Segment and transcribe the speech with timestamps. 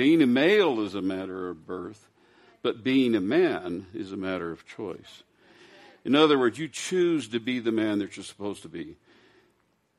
[0.00, 2.08] Being a male is a matter of birth,
[2.62, 5.24] but being a man is a matter of choice.
[6.06, 8.96] In other words, you choose to be the man that you're supposed to be.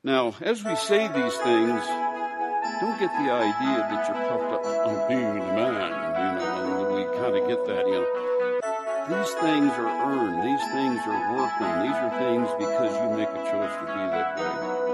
[0.02, 1.86] Now, as we say these things,
[2.80, 7.04] don't get the idea that you're puffed up on being a man, you know, we
[7.20, 8.08] kind of get that, you know.
[9.06, 10.42] These things are earned.
[10.42, 11.86] These things are worked on.
[11.86, 14.91] These are things because you make a choice to be that way.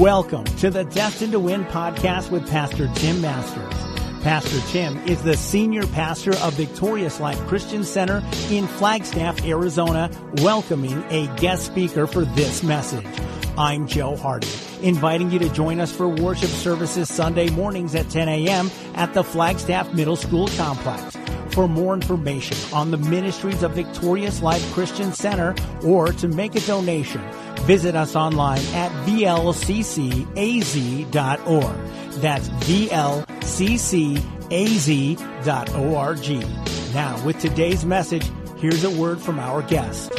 [0.00, 4.22] Welcome to the Destined to Win podcast with Pastor Tim Masters.
[4.22, 11.04] Pastor Tim is the senior pastor of Victorious Life Christian Center in Flagstaff, Arizona, welcoming
[11.10, 13.04] a guest speaker for this message.
[13.58, 14.48] I'm Joe Hardy,
[14.80, 18.70] inviting you to join us for worship services Sunday mornings at 10 a.m.
[18.94, 21.14] at the Flagstaff Middle School complex.
[21.50, 25.54] For more information on the ministries of Victorious Life Christian Center
[25.84, 27.20] or to make a donation,
[27.64, 29.40] visit us online at vlccaz.org.
[32.20, 33.10] That's vlccaz.org.
[36.94, 40.10] Now, with today's message, here's a word from our guest.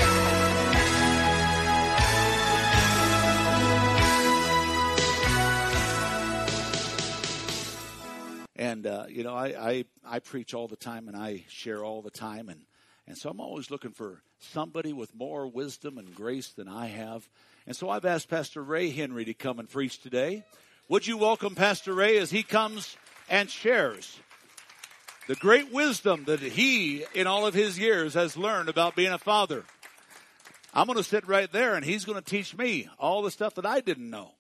[8.56, 12.02] And uh, you know, I, I I preach all the time, and I share all
[12.02, 12.62] the time, and
[13.08, 17.28] and so I'm always looking for somebody with more wisdom and grace than I have.
[17.66, 20.44] And so I've asked Pastor Ray Henry to come and preach today.
[20.90, 22.96] Would you welcome Pastor Ray as he comes
[23.30, 24.20] and shares
[25.28, 29.18] the great wisdom that he, in all of his years, has learned about being a
[29.18, 29.64] father?
[30.74, 33.56] I'm going to sit right there, and he's going to teach me all the stuff
[33.56, 34.32] that I didn't know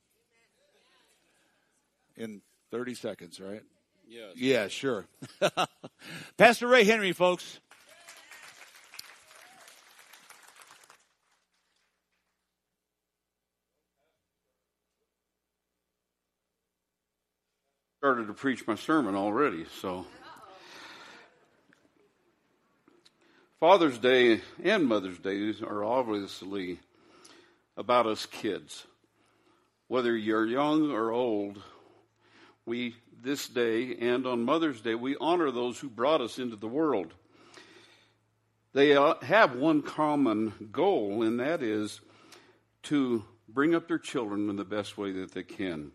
[2.15, 3.63] in 30 seconds, right?
[4.07, 4.35] Yes.
[4.35, 5.05] Yeah, sure.
[6.37, 7.59] Pastor Ray Henry, folks.
[18.01, 20.07] Started to preach my sermon already, so.
[23.59, 26.79] Father's Day and Mother's Day are obviously
[27.77, 28.87] about us kids.
[29.87, 31.61] Whether you're young or old,
[32.65, 36.67] we, this day and on Mother's Day, we honor those who brought us into the
[36.67, 37.13] world.
[38.73, 42.01] They uh, have one common goal, and that is
[42.81, 45.91] to bring up their children in the best way that they can.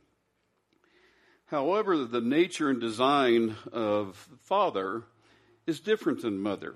[1.47, 5.05] However, the nature and design of father
[5.67, 6.75] is different than mother.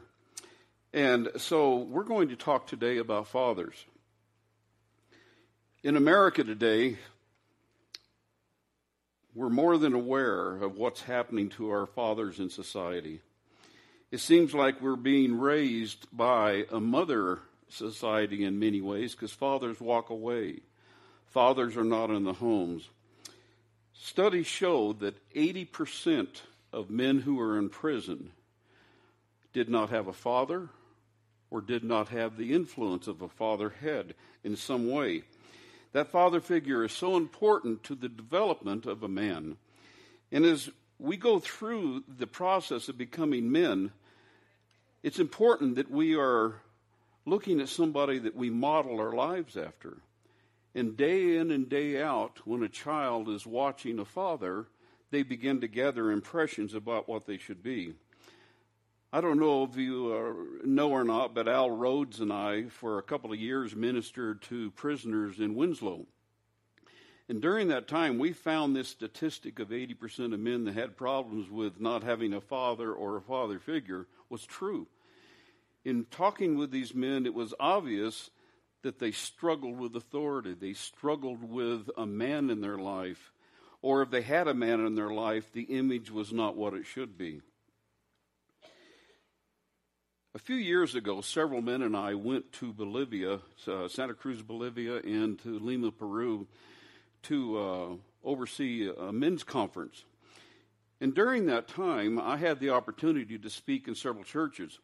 [0.93, 3.85] And so we're going to talk today about fathers.
[5.83, 6.99] In America today,
[9.35, 13.21] we're more than aware of what's happening to our fathers in society.
[14.11, 19.81] It seems like we're being raised by a mother society in many ways because fathers
[19.81, 20.61] walk away.
[21.27, 22.89] Fathers are not in the homes.
[24.03, 26.27] Studies show that 80%
[26.73, 28.33] of men who are in prison
[29.53, 30.71] did not have a father
[31.51, 35.23] or did not have the influence of a father head in some way.
[35.93, 39.59] That father figure is so important to the development of a man.
[40.33, 43.93] And as we go through the process of becoming men,
[45.03, 46.55] it's important that we are
[47.27, 49.99] looking at somebody that we model our lives after.
[50.75, 54.67] And day in and day out, when a child is watching a father,
[55.11, 57.95] they begin to gather impressions about what they should be.
[59.13, 63.03] I don't know if you know or not, but Al Rhodes and I, for a
[63.03, 66.07] couple of years, ministered to prisoners in Winslow.
[67.29, 71.51] And during that time, we found this statistic of 80% of men that had problems
[71.51, 74.87] with not having a father or a father figure was true.
[75.85, 78.31] In talking with these men, it was obvious
[78.83, 80.55] that they struggled with authority.
[80.55, 83.33] They struggled with a man in their life.
[83.83, 86.87] Or if they had a man in their life, the image was not what it
[86.87, 87.41] should be.
[90.35, 94.99] A few years ago, several men and I went to Bolivia, uh, Santa Cruz, Bolivia,
[94.99, 96.47] and to Lima, Peru,
[97.25, 97.89] to uh,
[98.23, 100.05] oversee a men's conference.
[101.01, 104.79] And during that time, I had the opportunity to speak in several churches.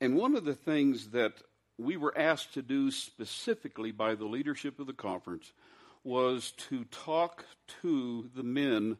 [0.00, 1.34] And one of the things that
[1.78, 5.52] we were asked to do specifically by the leadership of the conference
[6.04, 7.44] was to talk
[7.82, 8.96] to the men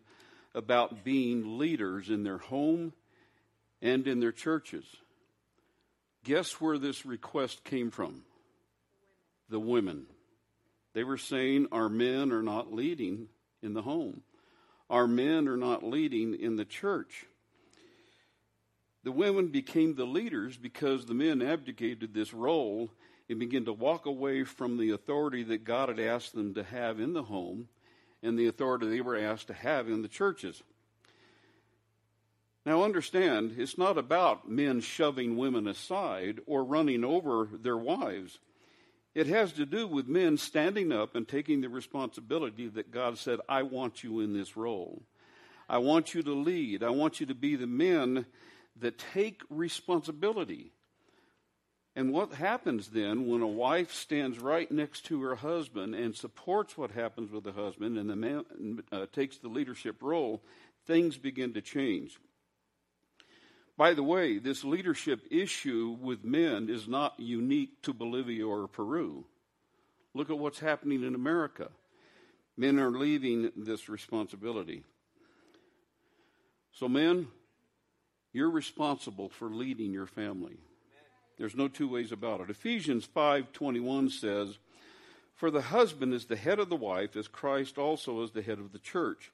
[0.54, 2.92] about being leaders in their home
[3.82, 4.84] and in their churches.
[6.24, 8.22] Guess where this request came from?
[9.50, 10.06] The women.
[10.94, 13.28] They were saying our men are not leading
[13.62, 14.22] in the home.
[14.88, 17.26] Our men are not leading in the church.
[19.04, 22.90] The women became the leaders because the men abdicated this role
[23.28, 26.98] and began to walk away from the authority that God had asked them to have
[26.98, 27.68] in the home
[28.22, 30.62] and the authority they were asked to have in the churches.
[32.64, 38.38] Now, understand, it's not about men shoving women aside or running over their wives.
[39.14, 43.40] It has to do with men standing up and taking the responsibility that God said,
[43.50, 45.02] I want you in this role.
[45.68, 46.82] I want you to lead.
[46.82, 48.24] I want you to be the men
[48.80, 50.72] that take responsibility.
[51.96, 56.76] And what happens then when a wife stands right next to her husband and supports
[56.76, 60.42] what happens with the husband and the man uh, takes the leadership role,
[60.86, 62.18] things begin to change.
[63.76, 69.24] By the way, this leadership issue with men is not unique to Bolivia or Peru.
[70.14, 71.68] Look at what's happening in America.
[72.56, 74.84] Men are leaving this responsibility.
[76.72, 77.28] So, men,
[78.34, 80.58] you're responsible for leading your family.
[81.38, 82.50] There's no two ways about it.
[82.50, 84.58] Ephesians 5:21 says,
[85.34, 88.58] "For the husband is the head of the wife, as Christ also is the head
[88.58, 89.32] of the church,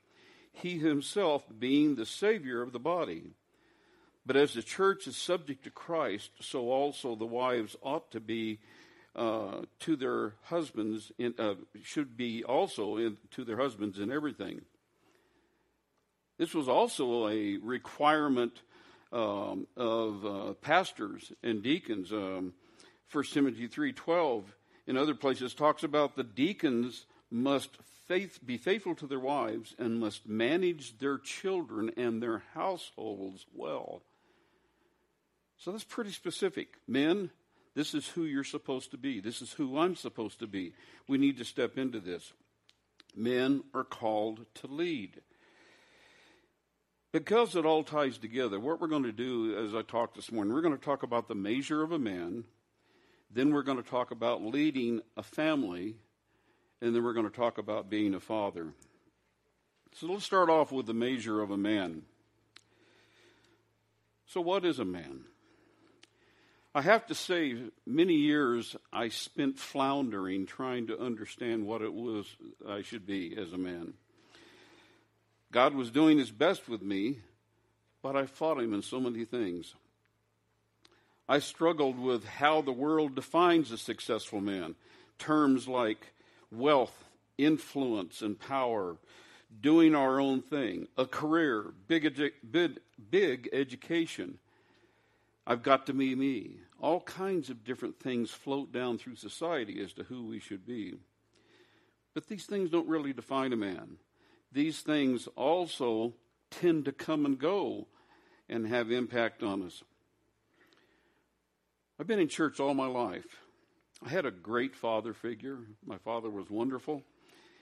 [0.53, 3.35] he himself being the savior of the body."
[4.27, 8.61] But as the church is subject to Christ, so also the wives ought to be
[9.17, 14.65] uh, to their husbands, in, uh, should be also in, to their husbands in everything.
[16.37, 18.63] This was also a requirement
[19.13, 22.13] um, of uh, pastors and deacons.
[22.13, 22.55] Um,
[23.13, 24.45] 1 Timothy 3.12
[24.87, 27.77] in other places talks about the deacons must
[28.07, 34.03] faith, be faithful to their wives and must manage their children and their households well.
[35.59, 36.69] So that's pretty specific.
[36.89, 37.31] Men,
[37.75, 39.21] this is who you're supposed to be.
[39.21, 40.73] This is who I'm supposed to be.
[41.07, 42.33] We need to step into this.
[43.15, 45.21] Men are called to lead.
[47.13, 50.55] Because it all ties together, what we're going to do as I talked this morning,
[50.55, 52.45] we're going to talk about the measure of a man,
[53.33, 55.97] then we're going to talk about leading a family,
[56.81, 58.69] and then we're going to talk about being a father.
[59.97, 62.03] So let's start off with the measure of a man.
[64.27, 65.25] So, what is a man?
[66.73, 72.27] I have to say, many years I spent floundering trying to understand what it was
[72.69, 73.95] I should be as a man.
[75.53, 77.19] God was doing his best with me,
[78.03, 79.75] but I fought him in so many things.
[81.29, 84.75] I struggled with how the world defines a successful man.
[85.19, 86.13] Terms like
[86.51, 87.05] wealth,
[87.39, 88.97] influence, and power,
[89.61, 92.79] doing our own thing, a career, big, big,
[93.11, 94.39] big education
[95.51, 96.59] I've got to be me.
[96.81, 100.95] All kinds of different things float down through society as to who we should be.
[102.15, 103.97] But these things don't really define a man.
[104.53, 106.15] These things also
[106.51, 107.87] tend to come and go
[108.49, 109.83] and have impact on us.
[111.99, 113.43] I've been in church all my life.
[114.05, 115.59] I had a great father figure.
[115.87, 117.03] My father was wonderful,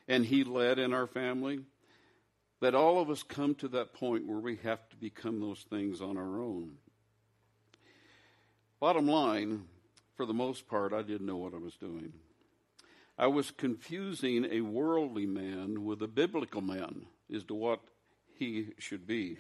[0.07, 1.61] and he led in our family.
[2.61, 6.01] But all of us come to that point where we have to become those things
[6.01, 6.77] on our own.
[8.81, 9.65] Bottom line,
[10.17, 12.13] for the most part, I didn't know what I was doing.
[13.19, 17.81] I was confusing a worldly man with a biblical man as to what
[18.35, 19.39] he should be.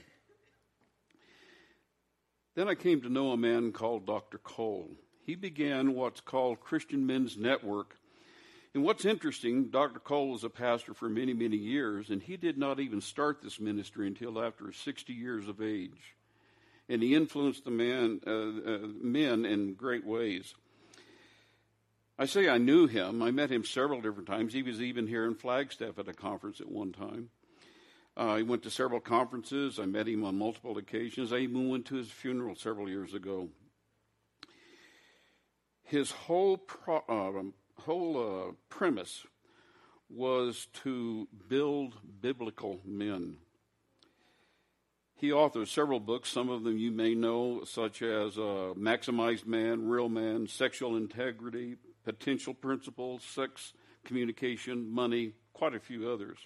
[2.57, 4.39] Then I came to know a man called Dr.
[4.39, 4.91] Cole.
[5.25, 7.97] He began what's called Christian Men's Network.
[8.75, 10.01] And what's interesting, Dr.
[10.01, 13.61] Cole was a pastor for many, many years, and he did not even start this
[13.61, 16.17] ministry until after 60 years of age
[16.89, 20.55] and he influenced the man, uh, uh, men in great ways.
[22.19, 23.23] I say I knew him.
[23.23, 24.53] I met him several different times.
[24.53, 27.31] He was even here in Flagstaff at a conference at one time.
[28.17, 29.79] Uh, he went to several conferences.
[29.79, 31.33] I met him on multiple occasions.
[31.33, 33.51] I even went to his funeral several years ago.
[35.85, 39.25] His whole pro, uh, whole uh, premise
[40.11, 43.37] was to build biblical men.
[45.15, 49.89] He authored several books, some of them you may know, such as uh, Maximized Man,
[49.89, 51.77] Real Man, Sexual Integrity,
[52.09, 53.75] Potential Principles, Sex
[54.05, 56.39] Communication, Money, quite a few others.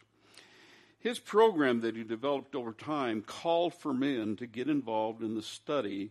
[0.98, 5.42] His program that he developed over time called for men to get involved in the
[5.42, 6.10] study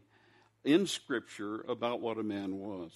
[0.63, 2.91] in Scripture about what a man was.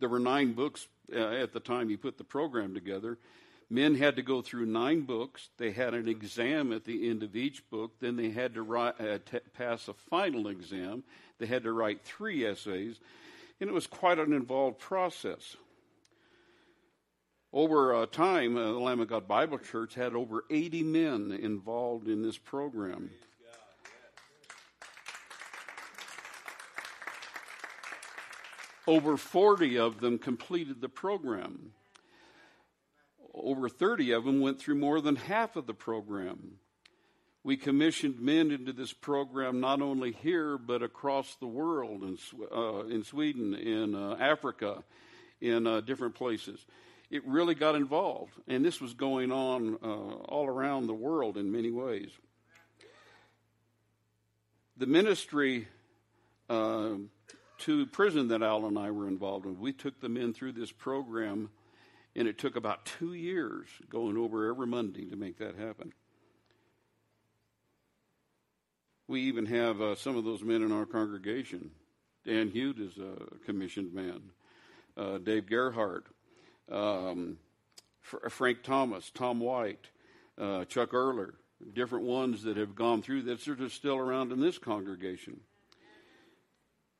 [0.00, 3.18] There were nine books uh, at the time he put the program together,
[3.70, 5.50] Men had to go through nine books.
[5.58, 7.92] They had an exam at the end of each book.
[8.00, 11.04] Then they had to write, uh, t- pass a final exam.
[11.38, 12.98] They had to write three essays.
[13.60, 15.56] And it was quite an involved process.
[17.52, 22.08] Over uh, time, uh, the Lamb of God Bible Church had over 80 men involved
[22.08, 23.10] in this program.
[28.86, 31.72] Over 40 of them completed the program
[33.42, 36.58] over 30 of them went through more than half of the program.
[37.48, 42.18] We commissioned men into this program not only here, but across the world in,
[42.54, 44.84] uh, in Sweden, in uh, Africa,
[45.40, 46.66] in uh, different places.
[47.10, 51.50] It really got involved, and this was going on uh, all around the world in
[51.50, 52.10] many ways.
[54.76, 55.68] The ministry
[56.50, 56.96] uh,
[57.60, 60.70] to prison that Al and I were involved in, we took the men through this
[60.70, 61.48] program
[62.14, 65.94] and it took about two years going over every Monday to make that happen.
[69.08, 71.70] We even have uh, some of those men in our congregation.
[72.24, 74.20] Dan Hute is a commissioned man.
[74.96, 76.06] Uh, Dave Gerhardt,
[76.70, 77.38] um,
[78.04, 79.86] F- Frank Thomas, Tom White,
[80.38, 81.32] uh, Chuck Erler,
[81.72, 85.40] different ones that have gone through that are still around in this congregation.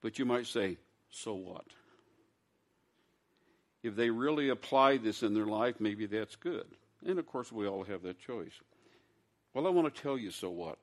[0.00, 0.79] But you might say,
[1.11, 1.65] so what?
[3.83, 6.67] if they really apply this in their life, maybe that's good.
[7.07, 8.53] And of course, we all have that choice.
[9.55, 10.79] Well, I want to tell you so what.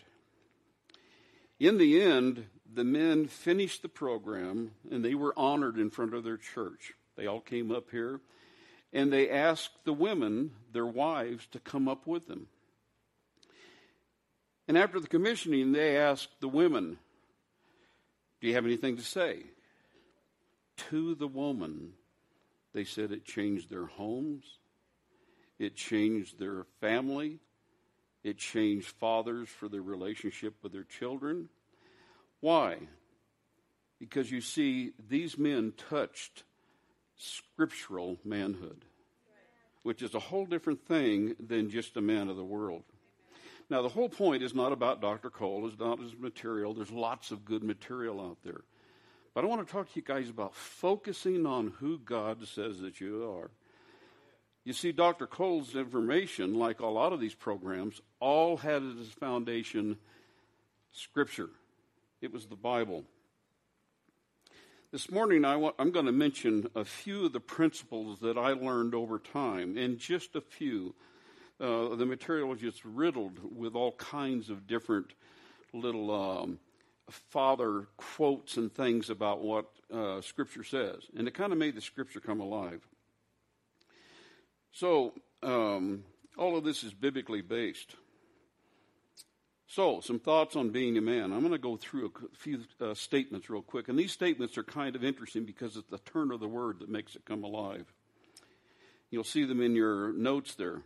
[1.59, 6.24] In the end, the men finished the program and they were honored in front of
[6.24, 6.93] their church.
[7.15, 8.19] They all came up here
[8.91, 12.47] and they asked the women, their wives, to come up with them.
[14.67, 16.97] And after the commissioning, they asked the women,
[18.41, 19.43] Do you have anything to say?
[20.89, 21.93] To the woman,
[22.74, 24.43] they said it changed their homes,
[25.59, 27.39] it changed their family,
[28.25, 31.48] it changed fathers for their relationship with their children.
[32.39, 32.79] Why?
[34.00, 36.44] Because you see, these men touched
[37.15, 38.84] scriptural manhood,
[39.84, 42.82] which is a whole different thing than just a man of the world.
[43.70, 45.29] Now, the whole point is not about Dr.
[45.29, 46.74] Cole, it's not his material.
[46.74, 48.62] There's lots of good material out there.
[49.36, 53.00] But I want to talk to you guys about focusing on who God says that
[53.00, 53.51] you are.
[54.65, 55.27] You see, Dr.
[55.27, 59.98] Cole's information, like a lot of these programs, all had as its foundation
[60.91, 61.50] Scripture.
[62.19, 63.03] It was the Bible.
[64.91, 68.95] This morning, I am going to mention a few of the principles that I learned
[68.95, 70.95] over time, and just a few.
[71.62, 75.13] Uh, the material is just riddled with all kinds of different
[75.74, 76.57] little um,
[77.29, 81.03] father quotes and things about what uh, Scripture says.
[81.15, 82.81] And it kind of made the Scripture come alive.
[84.75, 86.03] So, um,
[86.38, 87.96] all of this is biblically based.
[89.67, 91.32] So, some thoughts on being a man.
[91.32, 93.88] I'm going to go through a few uh, statements real quick.
[93.88, 96.89] And these statements are kind of interesting because it's the turn of the word that
[96.89, 97.86] makes it come alive.
[99.10, 100.82] You'll see them in your notes there.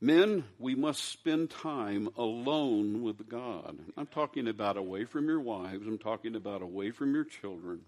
[0.00, 3.76] Men, we must spend time alone with God.
[3.98, 7.82] I'm talking about away from your wives, I'm talking about away from your children.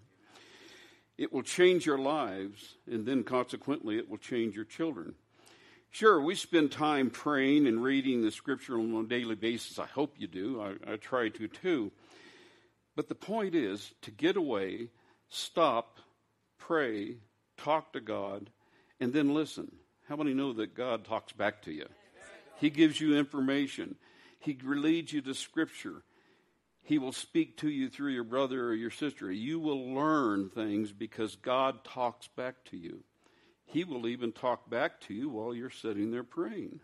[1.19, 5.15] It will change your lives, and then consequently, it will change your children.
[5.91, 9.79] Sure, we spend time praying and reading the scripture on a daily basis.
[9.79, 10.61] I hope you do.
[10.61, 11.91] I, I try to too.
[12.95, 14.87] But the point is to get away,
[15.27, 15.99] stop,
[16.57, 17.17] pray,
[17.57, 18.49] talk to God,
[19.01, 19.69] and then listen.
[20.07, 21.87] How many know that God talks back to you?
[22.61, 23.95] He gives you information.
[24.39, 26.01] He leads you to Scripture.
[26.89, 29.31] He will speak to you through your brother or your sister.
[29.31, 33.03] You will learn things because God talks back to you.
[33.67, 36.79] He will even talk back to you while you're sitting there praying.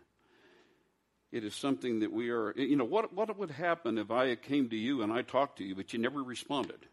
[1.32, 4.68] It is something that we are, you know, what, what would happen if I came
[4.68, 6.86] to you and I talked to you, but you never responded?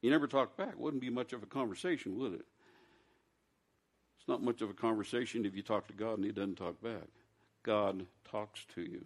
[0.00, 0.76] You never talked back.
[0.76, 2.46] Wouldn't be much of a conversation, would it?
[4.18, 6.82] It's not much of a conversation if you talk to God and He doesn't talk
[6.82, 7.06] back.
[7.62, 9.04] God talks to you.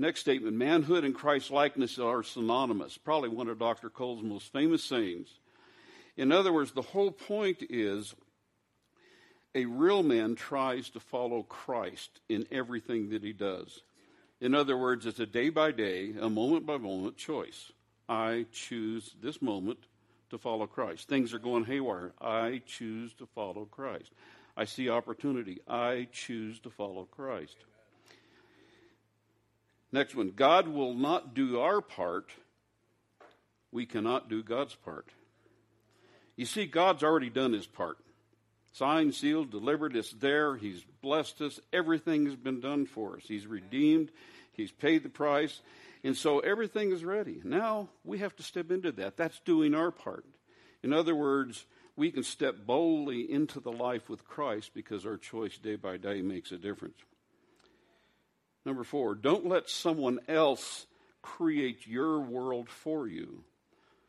[0.00, 2.96] Next statement manhood and Christ likeness are synonymous.
[2.96, 3.90] Probably one of Dr.
[3.90, 5.28] Cole's most famous sayings.
[6.16, 8.14] In other words, the whole point is
[9.56, 13.82] a real man tries to follow Christ in everything that he does.
[14.40, 17.72] In other words, it's a day by day, a moment by moment choice.
[18.08, 19.80] I choose this moment
[20.30, 21.08] to follow Christ.
[21.08, 22.12] Things are going haywire.
[22.20, 24.12] I choose to follow Christ.
[24.56, 25.58] I see opportunity.
[25.66, 27.56] I choose to follow Christ.
[29.92, 32.30] Next one God will not do our part.
[33.70, 35.06] We cannot do God's part.
[36.36, 37.98] You see, God's already done his part.
[38.72, 39.96] Signed, sealed, delivered.
[39.96, 40.56] It's there.
[40.56, 41.60] He's blessed us.
[41.72, 43.24] Everything has been done for us.
[43.26, 44.10] He's redeemed.
[44.52, 45.60] He's paid the price.
[46.04, 47.40] And so everything is ready.
[47.42, 49.16] Now we have to step into that.
[49.16, 50.24] That's doing our part.
[50.82, 51.66] In other words,
[51.96, 56.22] we can step boldly into the life with Christ because our choice day by day
[56.22, 56.98] makes a difference.
[58.68, 60.84] Number four, don't let someone else
[61.22, 63.42] create your world for you.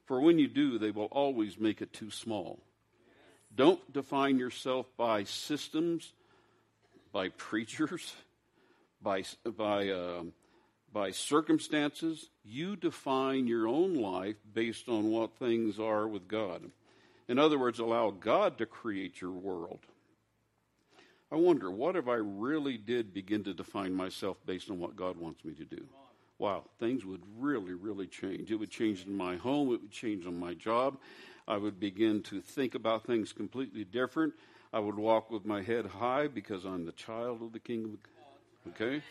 [0.03, 2.59] For when you do, they will always make it too small.
[3.55, 6.11] Don't define yourself by systems,
[7.13, 8.13] by preachers,
[9.01, 10.23] by, by, uh,
[10.91, 12.29] by circumstances.
[12.43, 16.69] You define your own life based on what things are with God.
[17.29, 19.79] In other words, allow God to create your world.
[21.31, 25.17] I wonder, what if I really did begin to define myself based on what God
[25.17, 25.85] wants me to do?
[26.39, 28.51] Wow, things would really, really change.
[28.51, 30.97] It would change in my home, it would change on my job.
[31.47, 34.33] I would begin to think about things completely different.
[34.71, 37.97] I would walk with my head high because I'm the child of the King.
[38.69, 39.01] Okay?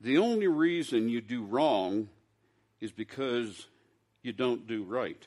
[0.00, 2.08] The only reason you do wrong
[2.80, 3.66] is because
[4.22, 5.26] you don't do right.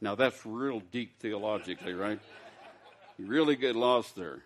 [0.00, 2.20] Now, that's real deep theologically, right?
[3.18, 4.42] You really get lost there.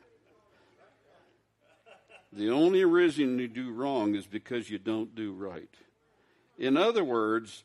[2.33, 5.75] The only reason you do wrong is because you don't do right.
[6.57, 7.65] In other words,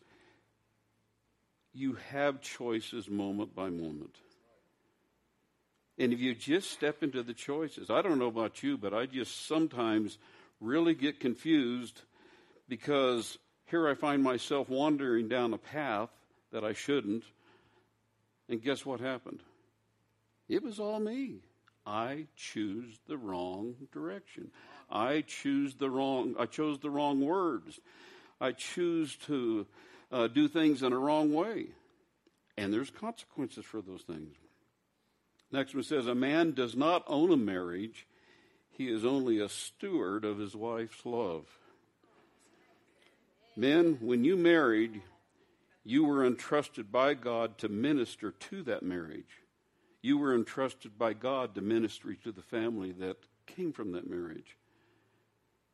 [1.73, 4.15] you have choices moment by moment.
[5.99, 9.05] And if you just step into the choices, I don't know about you, but I
[9.05, 10.17] just sometimes
[10.59, 12.01] really get confused
[12.67, 13.37] because
[13.67, 16.09] here I find myself wandering down a path
[16.51, 17.23] that I shouldn't
[18.49, 19.41] and guess what happened?
[20.47, 21.41] It was all me.
[21.85, 24.51] I choose the wrong direction.
[24.89, 26.35] I choose the wrong.
[26.39, 27.79] I chose the wrong words.
[28.41, 29.67] I choose to
[30.11, 31.67] uh, do things in a wrong way,
[32.57, 34.35] and there's consequences for those things.
[35.51, 38.07] Next one says, "A man does not own a marriage;
[38.71, 41.45] he is only a steward of his wife's love."
[43.55, 45.01] Men, when you married,
[45.85, 49.41] you were entrusted by God to minister to that marriage.
[50.01, 54.57] You were entrusted by God to ministry to the family that came from that marriage.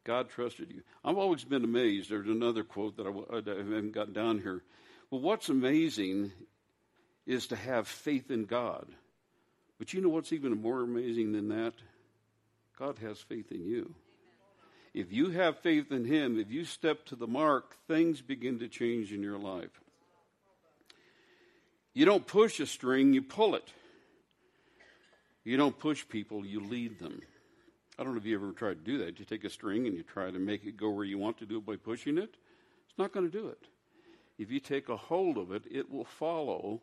[0.03, 0.81] God trusted you.
[1.05, 2.09] I've always been amazed.
[2.09, 4.61] There's another quote that I, I haven't got down here.
[5.09, 6.31] Well, what's amazing
[7.25, 8.87] is to have faith in God.
[9.79, 11.73] But you know what's even more amazing than that?
[12.77, 13.93] God has faith in you.
[14.93, 18.67] If you have faith in Him, if you step to the mark, things begin to
[18.67, 19.81] change in your life.
[21.93, 23.67] You don't push a string, you pull it.
[25.43, 27.21] You don't push people, you lead them.
[27.97, 29.19] I don't know if you ever tried to do that.
[29.19, 31.45] You take a string and you try to make it go where you want to
[31.45, 32.35] do it by pushing it.
[32.87, 33.63] It's not going to do it.
[34.37, 36.81] If you take a hold of it, it will follow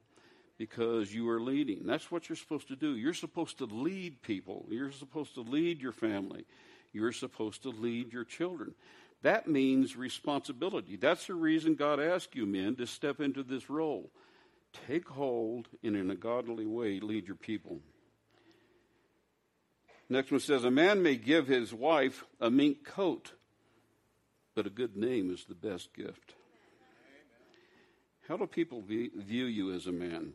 [0.59, 1.87] because you are leading.
[1.87, 2.97] That's what you're supposed to do.
[2.97, 4.67] You're supposed to lead people.
[4.69, 6.45] You're supposed to lead your family.
[6.93, 8.75] You're supposed to lead your children.
[9.23, 10.97] That means responsibility.
[10.97, 14.11] That's the reason God asked you men to step into this role.
[14.87, 17.81] Take hold and in a godly way lead your people.
[20.09, 23.33] Next one says, A man may give his wife a mink coat,
[24.55, 26.35] but a good name is the best gift.
[28.27, 30.35] How do people view you as a man?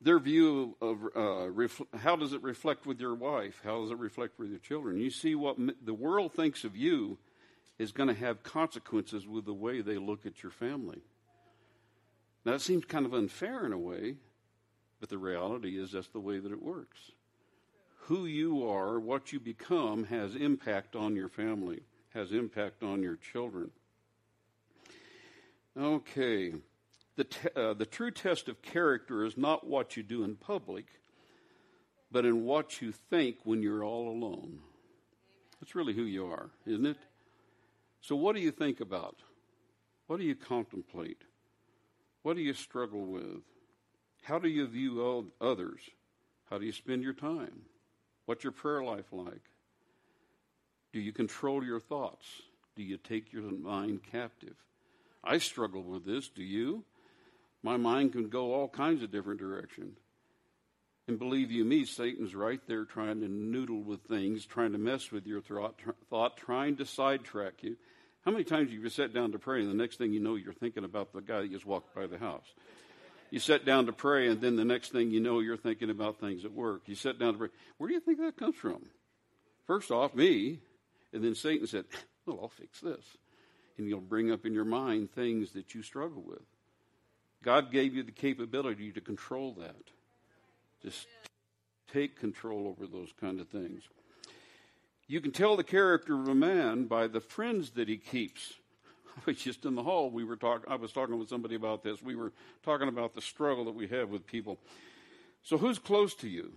[0.00, 3.60] Their view of uh, ref- how does it reflect with your wife?
[3.62, 4.98] How does it reflect with your children?
[4.98, 7.18] You see, what the world thinks of you
[7.78, 11.02] is going to have consequences with the way they look at your family.
[12.50, 14.16] Now, it seems kind of unfair in a way,
[14.98, 17.12] but the reality is that's the way that it works.
[18.06, 21.82] Who you are, what you become, has impact on your family,
[22.12, 23.70] has impact on your children.
[25.78, 26.54] Okay.
[27.14, 30.86] The, te- uh, the true test of character is not what you do in public,
[32.10, 34.58] but in what you think when you're all alone.
[35.60, 36.98] That's really who you are, isn't it?
[38.00, 39.18] So, what do you think about?
[40.08, 41.22] What do you contemplate?
[42.22, 43.42] What do you struggle with?
[44.22, 45.80] How do you view others?
[46.50, 47.62] How do you spend your time?
[48.26, 49.42] What's your prayer life like?
[50.92, 52.26] Do you control your thoughts?
[52.76, 54.56] Do you take your mind captive?
[55.22, 56.28] I struggle with this.
[56.28, 56.84] Do you?
[57.62, 59.98] My mind can go all kinds of different directions.
[61.08, 65.10] And believe you me, Satan's right there trying to noodle with things, trying to mess
[65.10, 67.76] with your thought, trying to sidetrack you.
[68.24, 70.34] How many times have you sat down to pray and the next thing you know
[70.34, 72.46] you're thinking about the guy that just walked by the house?
[73.30, 76.20] You sit down to pray and then the next thing you know you're thinking about
[76.20, 76.82] things at work.
[76.86, 77.48] You sit down to pray.
[77.78, 78.84] Where do you think that comes from?
[79.66, 80.60] First off, me.
[81.12, 81.84] And then Satan said,
[82.26, 83.04] Well, I'll fix this.
[83.78, 86.42] And you'll bring up in your mind things that you struggle with.
[87.42, 89.90] God gave you the capability to control that.
[90.82, 91.06] Just
[91.92, 93.82] take control over those kind of things.
[95.10, 98.54] You can tell the character of a man by the friends that he keeps.
[99.16, 100.08] I was just in the hall.
[100.08, 100.70] We were talking.
[100.70, 102.00] I was talking with somebody about this.
[102.00, 104.60] We were talking about the struggle that we have with people.
[105.42, 106.52] So, who's close to you?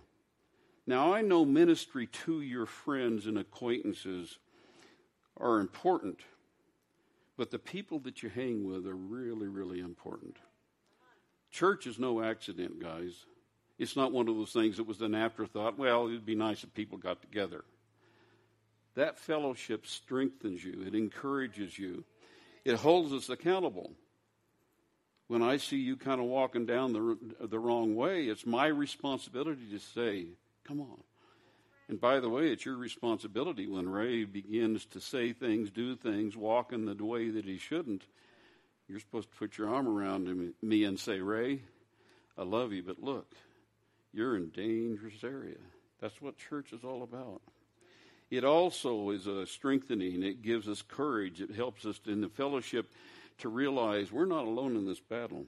[0.86, 4.38] Now, I know ministry to your friends and acquaintances
[5.36, 6.20] are important,
[7.36, 10.36] but the people that you hang with are really, really important.
[11.50, 13.26] Church is no accident, guys.
[13.80, 15.76] It's not one of those things that was an afterthought.
[15.76, 17.64] Well, it'd be nice if people got together.
[18.94, 22.04] That fellowship strengthens you, it encourages you,
[22.64, 23.92] it holds us accountable.
[25.26, 29.70] When I see you kind of walking down the, the wrong way, it's my responsibility
[29.70, 30.26] to say,
[30.64, 31.02] Come on.
[31.88, 36.36] And by the way, it's your responsibility when Ray begins to say things, do things,
[36.36, 38.04] walk in the way that he shouldn't.
[38.88, 41.60] You're supposed to put your arm around me and say, Ray,
[42.38, 43.34] I love you, but look,
[44.12, 45.58] you're in dangerous area.
[46.00, 47.42] That's what church is all about.
[48.30, 50.22] It also is a strengthening.
[50.22, 51.40] It gives us courage.
[51.40, 52.90] It helps us in the fellowship
[53.38, 55.46] to realize we're not alone in this battle.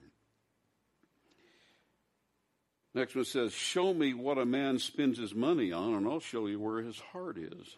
[2.94, 6.46] Next one says, Show me what a man spends his money on, and I'll show
[6.46, 7.76] you where his heart is.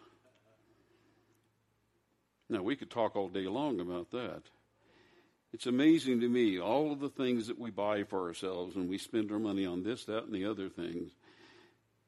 [2.49, 4.43] Now, we could talk all day long about that.
[5.51, 8.97] It's amazing to me, all of the things that we buy for ourselves, and we
[8.97, 11.11] spend our money on this, that, and the other things,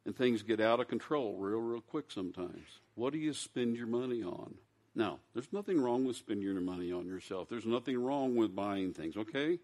[0.05, 2.79] and things get out of control real, real quick sometimes.
[2.95, 4.55] What do you spend your money on?
[4.93, 7.47] Now, there's nothing wrong with spending your money on yourself.
[7.49, 9.59] There's nothing wrong with buying things, okay?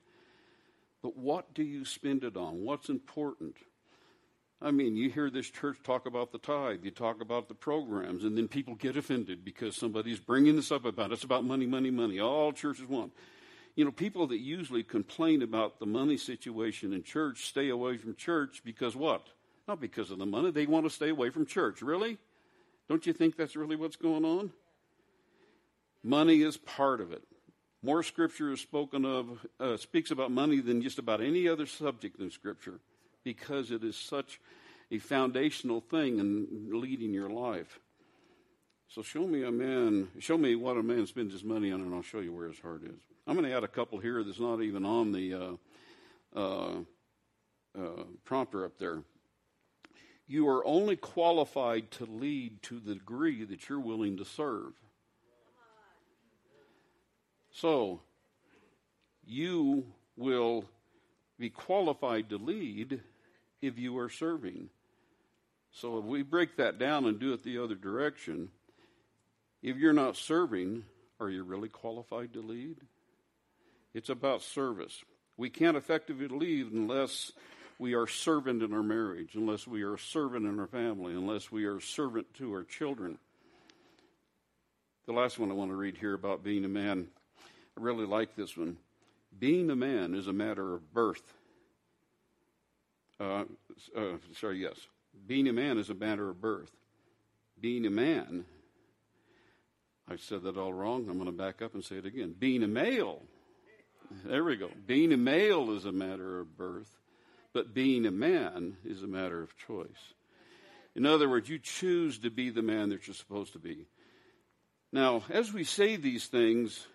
[1.02, 2.63] But what do you spend it on?
[2.63, 3.56] What's important?
[4.62, 8.23] I mean, you hear this church talk about the tithe, you talk about the programs,
[8.23, 11.15] and then people get offended because somebody's bringing this up about it.
[11.15, 12.19] It's about money, money, money.
[12.19, 13.13] All churches want.
[13.76, 18.15] You know, people that usually complain about the money situation in church stay away from
[18.15, 19.28] church because what?
[19.68, 20.52] Not because of the money.
[20.52, 21.82] They want to stay away from church.
[21.82, 22.18] Really?
[22.88, 24.52] Don't you think that's really what's going on?
[26.04, 27.24] Money is part of it.
[27.84, 32.20] More scripture is spoken of, uh, speaks about money than just about any other subject
[32.20, 32.80] in scripture
[33.24, 34.40] because it is such
[34.90, 37.80] a foundational thing in leading your life.
[38.88, 41.94] So show me a man, show me what a man spends his money on, and
[41.94, 43.00] I'll show you where his heart is.
[43.28, 46.76] I'm going to add a couple here that's not even on the uh, uh,
[47.78, 49.02] uh, prompter up there.
[50.28, 54.74] You are only qualified to lead to the degree that you're willing to serve.
[57.52, 58.02] So,
[59.26, 59.86] you
[60.18, 60.66] will
[61.40, 63.02] be qualified to lead
[63.62, 64.70] if you are serving.
[65.72, 68.50] So, if we break that down and do it the other direction,
[69.63, 70.84] if you're not serving,
[71.20, 72.78] are you really qualified to lead?
[73.94, 75.04] It's about service.
[75.38, 77.32] We can't effectively lead unless
[77.80, 81.66] we are servant in our marriage, unless we are servant in our family, unless we
[81.66, 83.18] are servant to our children.
[85.06, 87.08] The last one I want to read here about being a man
[87.78, 88.78] I really like this one.
[89.38, 91.22] Being a man is a matter of birth.
[93.20, 93.44] Uh,
[93.96, 94.80] uh, sorry, yes.
[95.28, 96.72] Being a man is a matter of birth.
[97.60, 98.46] Being a man,
[100.10, 101.08] I said that all wrong.
[101.08, 102.34] I'm going to back up and say it again.
[102.38, 103.22] Being a male,
[104.26, 104.70] there we go.
[104.88, 106.90] Being a male is a matter of birth,
[107.58, 110.13] but being a man is a matter of choice.
[110.96, 113.88] In other words, you choose to be the man that you're supposed to be.
[114.91, 116.86] Now, as we say these things,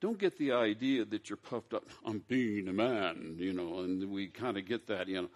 [0.00, 1.88] don't get the idea that you're puffed up.
[2.06, 5.28] I'm being a man, you know, and we kind of get that, you know.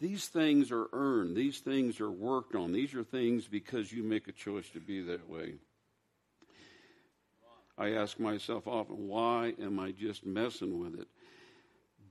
[0.00, 1.36] These things are earned.
[1.36, 2.72] These things are worked on.
[2.72, 5.54] These are things because you make a choice to be that way.
[7.78, 11.06] I ask myself often, why am I just messing with it?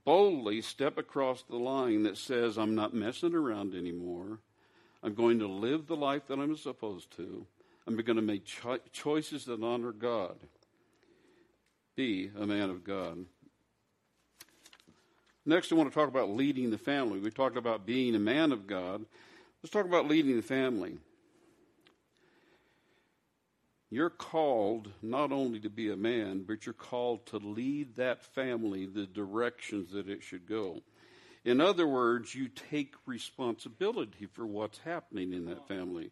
[0.04, 4.38] Boldly step across the line that says, I'm not messing around anymore.
[5.02, 7.46] I'm going to live the life that I'm supposed to.
[7.86, 10.36] I'm going to make cho- choices that honor God
[11.96, 13.26] be a man of God.
[15.44, 17.18] Next, I want to talk about leading the family.
[17.18, 19.04] We talked about being a man of God.
[19.62, 20.98] Let's talk about leading the family.
[23.92, 28.86] You're called not only to be a man, but you're called to lead that family
[28.86, 30.80] the directions that it should go.
[31.44, 36.10] In other words, you take responsibility for what's happening in that family.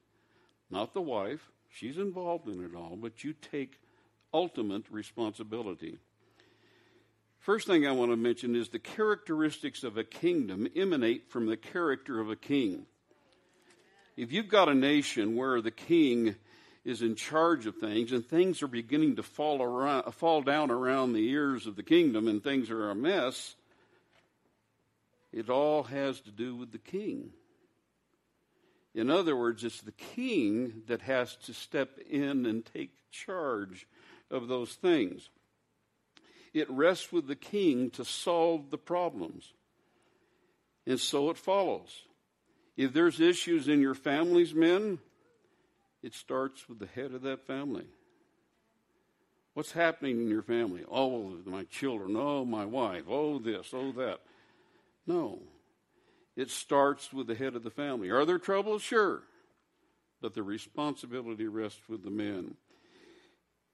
[0.71, 1.41] Not the wife,
[1.71, 3.81] she's involved in it all, but you take
[4.35, 5.97] ultimate responsibility.
[7.39, 11.57] First thing I want to mention is the characteristics of a kingdom emanate from the
[11.57, 12.85] character of a king.
[14.19, 16.37] If you've got a nation where the king
[16.85, 21.13] is in charge of things and things are beginning to fall around, fall down around
[21.13, 23.55] the ears of the kingdom and things are a mess,
[25.33, 27.31] It all has to do with the king.
[28.95, 33.87] In other words, it's the king that has to step in and take charge
[34.31, 35.29] of those things.
[36.53, 39.53] It rests with the king to solve the problems.
[40.87, 42.03] And so it follows.
[42.77, 44.99] If there's issues in your families, men,
[46.03, 47.87] it starts with the head of that family.
[49.55, 50.85] What's happening in your family?
[50.91, 52.17] Oh, my children.
[52.17, 53.05] Oh, my wife.
[53.09, 53.71] Oh, this.
[53.73, 54.21] Oh, that.
[55.07, 55.41] No.
[56.37, 58.11] It starts with the head of the family.
[58.11, 58.83] Are there troubles?
[58.83, 59.23] Sure.
[60.23, 62.55] But the responsibility rests with the men.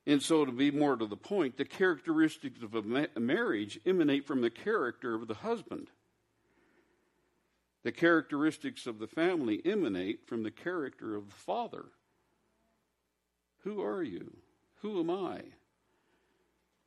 [0.06, 4.26] And so, to be more to the point, the characteristics of a, ma- marriage emanate
[4.26, 5.88] from the character of the husband.
[7.82, 11.86] The characteristics of the family emanate from the character of the father.
[13.66, 14.36] Who are you?
[14.82, 15.40] Who am I?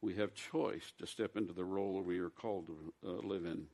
[0.02, 3.66] We have choice to step into the role we are called to uh, live in.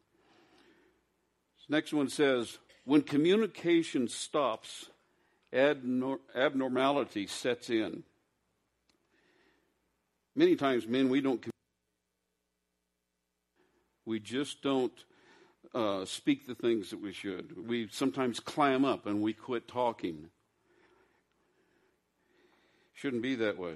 [1.55, 4.89] This next one says when communication stops,
[5.53, 8.01] abnormality sets in.
[10.35, 11.45] Many times, men, we don't.
[14.03, 15.05] We just don't
[15.75, 17.67] uh, speak the things that we should.
[17.67, 20.29] We sometimes clam up and we quit talking.
[22.95, 23.75] Shouldn't be that way.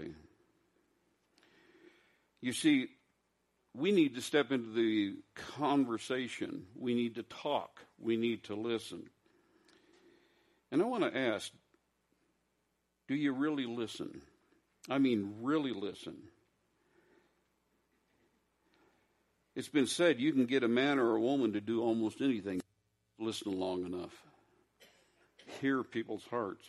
[2.41, 2.87] You see,
[3.75, 5.15] we need to step into the
[5.57, 6.65] conversation.
[6.75, 7.81] We need to talk.
[7.99, 9.03] We need to listen.
[10.71, 11.51] And I want to ask
[13.07, 14.21] do you really listen?
[14.87, 16.15] I mean, really listen.
[19.55, 22.61] It's been said you can get a man or a woman to do almost anything,
[23.17, 24.13] listen long enough,
[25.59, 26.63] hear people's hearts.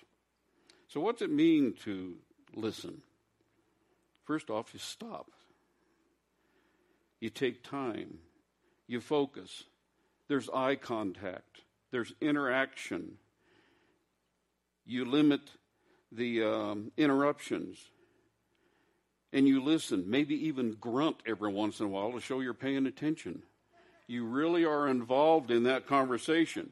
[0.88, 2.14] So, what's it mean to
[2.54, 3.02] listen?
[4.24, 5.26] First off, you stop.
[7.20, 8.18] You take time.
[8.86, 9.64] You focus.
[10.28, 11.62] There's eye contact.
[11.90, 13.18] There's interaction.
[14.86, 15.40] You limit
[16.12, 17.78] the um, interruptions.
[19.32, 22.86] And you listen, maybe even grunt every once in a while to show you're paying
[22.86, 23.42] attention.
[24.06, 26.70] You really are involved in that conversation.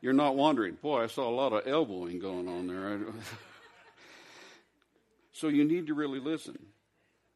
[0.00, 3.00] You're not wondering, boy, I saw a lot of elbowing going on there.
[5.34, 6.58] so you need to really listen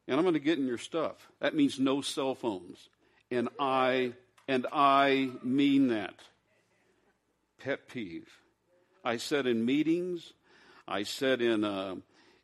[0.09, 1.29] and I'm going to get in your stuff.
[1.39, 2.89] That means no cell phones.
[3.29, 4.13] And I
[4.47, 6.15] and I mean that.
[7.63, 8.27] Pet peeve.
[9.05, 10.33] I said in meetings,
[10.87, 11.95] I said in uh,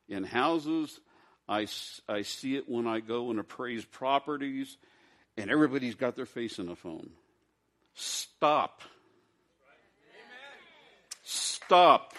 [0.07, 0.99] in houses,
[1.49, 1.67] I,
[2.07, 4.77] I see it when I go and appraise properties,
[5.35, 7.09] and everybody's got their face in a phone.
[7.95, 8.83] Stop.
[11.23, 12.13] Stop.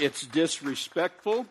[0.00, 1.44] It's disrespectful.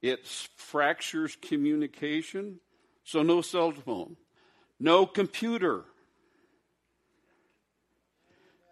[0.00, 0.24] It
[0.56, 2.60] fractures communication.
[3.02, 4.16] So, no cell phone,
[4.80, 5.84] no computer,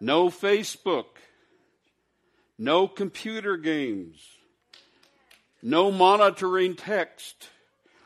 [0.01, 1.05] no Facebook,
[2.59, 4.19] no computer games,
[5.63, 7.49] no monitoring text.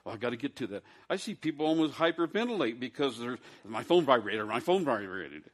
[0.04, 0.82] Oh, I got to get to that.
[1.08, 3.20] I see people almost hyperventilate because
[3.64, 5.44] my phone vibrated, my phone vibrated.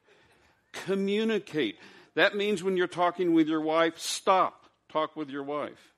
[0.73, 1.77] Communicate.
[2.15, 4.67] That means when you're talking with your wife, stop.
[4.89, 5.93] Talk with your wife.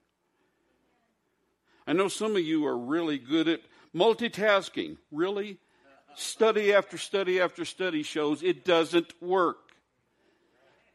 [1.87, 3.61] I know some of you are really good at
[3.95, 4.97] multitasking.
[5.13, 5.59] Really?
[6.15, 9.59] Study after study after study shows it doesn't work.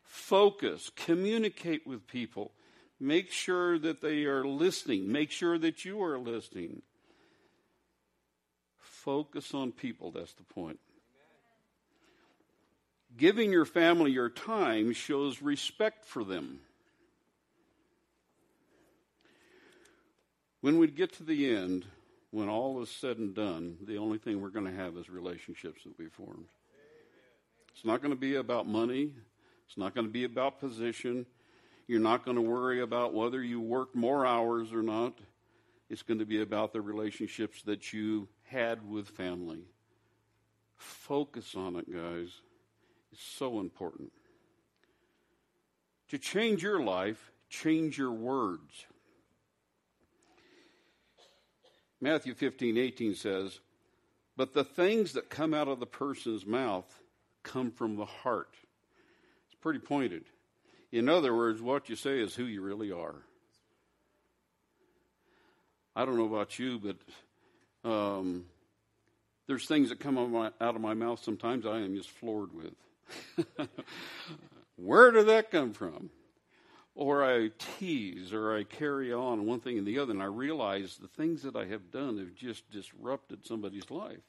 [0.03, 2.51] Focus, communicate with people.
[2.99, 5.11] Make sure that they are listening.
[5.11, 6.81] Make sure that you are listening.
[8.77, 10.79] Focus on people, that's the point.
[13.17, 16.59] Giving your family your time shows respect for them.
[20.61, 21.85] When we get to the end,
[22.29, 25.83] when all is said and done, the only thing we're going to have is relationships
[25.83, 26.45] that we formed.
[27.73, 29.11] It's not going to be about money.
[29.67, 31.25] It's not going to be about position.
[31.87, 35.17] You're not going to worry about whether you worked more hours or not.
[35.89, 39.63] It's going to be about the relationships that you had with family.
[40.77, 42.29] Focus on it, guys
[43.11, 44.11] is so important.
[46.09, 48.85] To change your life, change your words.
[52.01, 53.59] Matthew 15, 18 says,
[54.35, 57.01] But the things that come out of the person's mouth
[57.43, 58.55] come from the heart.
[59.47, 60.23] It's pretty pointed.
[60.91, 63.15] In other words, what you say is who you really are.
[65.95, 68.45] I don't know about you, but um,
[69.47, 72.09] there's things that come out of, my, out of my mouth sometimes I am just
[72.09, 72.73] floored with.
[74.75, 76.09] Where did that come from?
[76.95, 80.97] or I tease or I carry on one thing and the other, and I realize
[80.97, 84.19] the things that I have done have just disrupted somebody's life.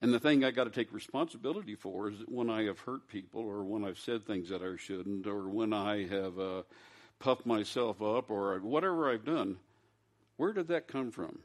[0.00, 3.42] And the thing I got to take responsibility for is when I have hurt people,
[3.42, 6.62] or when I've said things that I shouldn't, or when I have uh,
[7.18, 9.56] puffed myself up, or whatever I've done.
[10.36, 11.40] Where did that come from?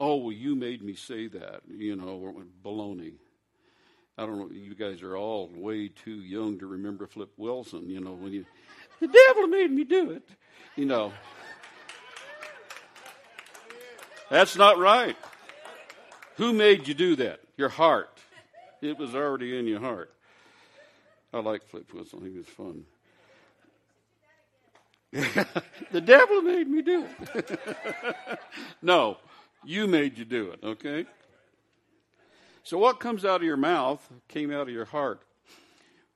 [0.00, 2.34] Oh, well, you made me say that, you know,
[2.64, 3.14] baloney.
[4.16, 8.00] I don't know, you guys are all way too young to remember Flip Wilson, you
[8.00, 8.44] know, when you,
[9.00, 10.28] the devil made me do it,
[10.76, 11.12] you know.
[14.30, 15.16] That's not right.
[16.36, 17.40] Who made you do that?
[17.56, 18.18] Your heart.
[18.80, 20.12] It was already in your heart.
[21.32, 22.22] I like Flip Wilson.
[22.22, 22.84] He was fun.
[25.90, 27.60] the devil made me do it.
[28.82, 29.16] no,
[29.64, 31.06] you made you do it, okay?
[32.62, 35.22] So what comes out of your mouth came out of your heart.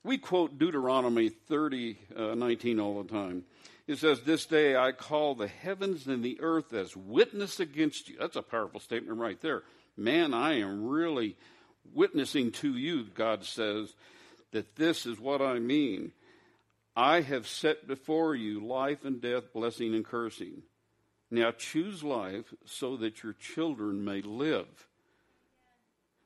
[0.04, 3.44] We quote Deuteronomy 30, uh, 19 all the time.
[3.86, 8.16] It says, This day I call the heavens and the earth as witness against you.
[8.18, 9.62] That's a powerful statement right there.
[9.96, 11.36] Man, I am really
[11.94, 13.94] witnessing to you, God says,
[14.52, 16.12] that this is what I mean.
[16.94, 20.62] I have set before you life and death, blessing and cursing.
[21.32, 24.86] Now choose life so that your children may live.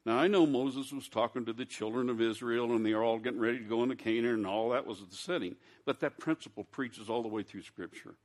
[0.04, 3.20] Now I know Moses was talking to the children of Israel and they are all
[3.20, 5.54] getting ready to go into Canaan and all that was the setting.
[5.84, 8.16] But that principle preaches all the way through Scripture.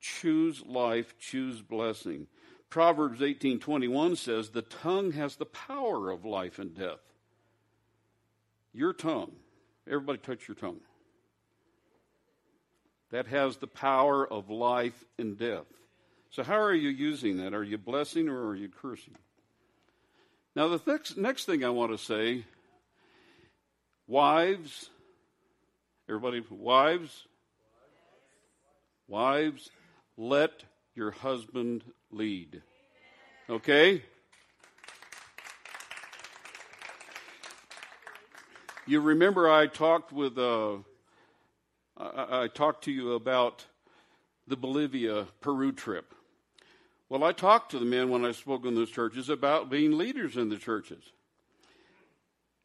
[0.00, 2.26] Choose life, choose blessing.
[2.68, 7.00] Proverbs 18:21 says the tongue has the power of life and death.
[8.74, 9.32] Your tongue.
[9.86, 10.80] Everybody touch your tongue.
[13.12, 15.66] That has the power of life and death.
[16.30, 17.54] So how are you using that?
[17.54, 19.14] Are you blessing or are you cursing?
[20.56, 22.44] Now the next, next thing I want to say
[24.08, 24.90] wives
[26.08, 27.26] everybody wives
[29.08, 29.70] wives
[30.16, 32.62] let your husband lead.
[33.48, 34.02] Okay?
[38.86, 40.78] You remember I talked with, uh,
[41.96, 43.66] I, I talked to you about
[44.46, 46.14] the Bolivia Peru trip.
[47.08, 50.36] Well, I talked to the men when I spoke in those churches about being leaders
[50.36, 51.04] in the churches.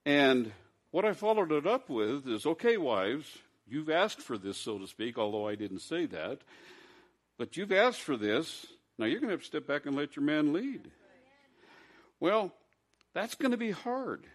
[0.05, 0.53] And
[0.91, 3.37] what I followed it up with is okay, wives,
[3.67, 6.39] you've asked for this, so to speak, although I didn't say that.
[7.37, 8.65] But you've asked for this.
[8.97, 10.89] Now you're going to have to step back and let your man lead.
[12.19, 12.53] Well,
[13.13, 14.25] that's going to be hard.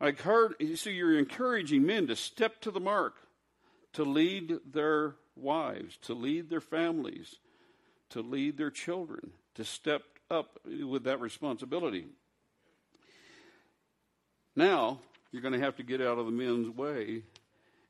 [0.00, 3.14] I heard, you see, you're encouraging men to step to the mark,
[3.94, 7.36] to lead their wives, to lead their families,
[8.10, 12.06] to lead their children, to step up with that responsibility.
[14.54, 15.00] Now,
[15.30, 17.22] you're going to have to get out of the men's way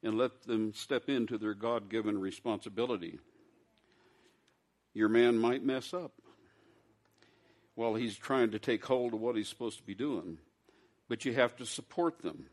[0.03, 3.19] and let them step into their God given responsibility
[4.95, 6.13] your man might mess up
[7.75, 10.39] while he's trying to take hold of what he's supposed to be doing.
[11.09, 12.47] But you have to support them.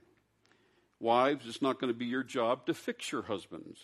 [0.99, 3.79] Wives, it's not going to be your job to fix your husbands.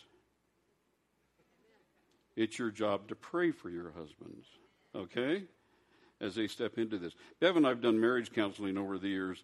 [2.36, 4.46] It's your job to pray for your husbands,
[4.94, 5.44] okay?
[6.20, 7.14] As they step into this.
[7.40, 9.42] Bev and I've done marriage counseling over the years,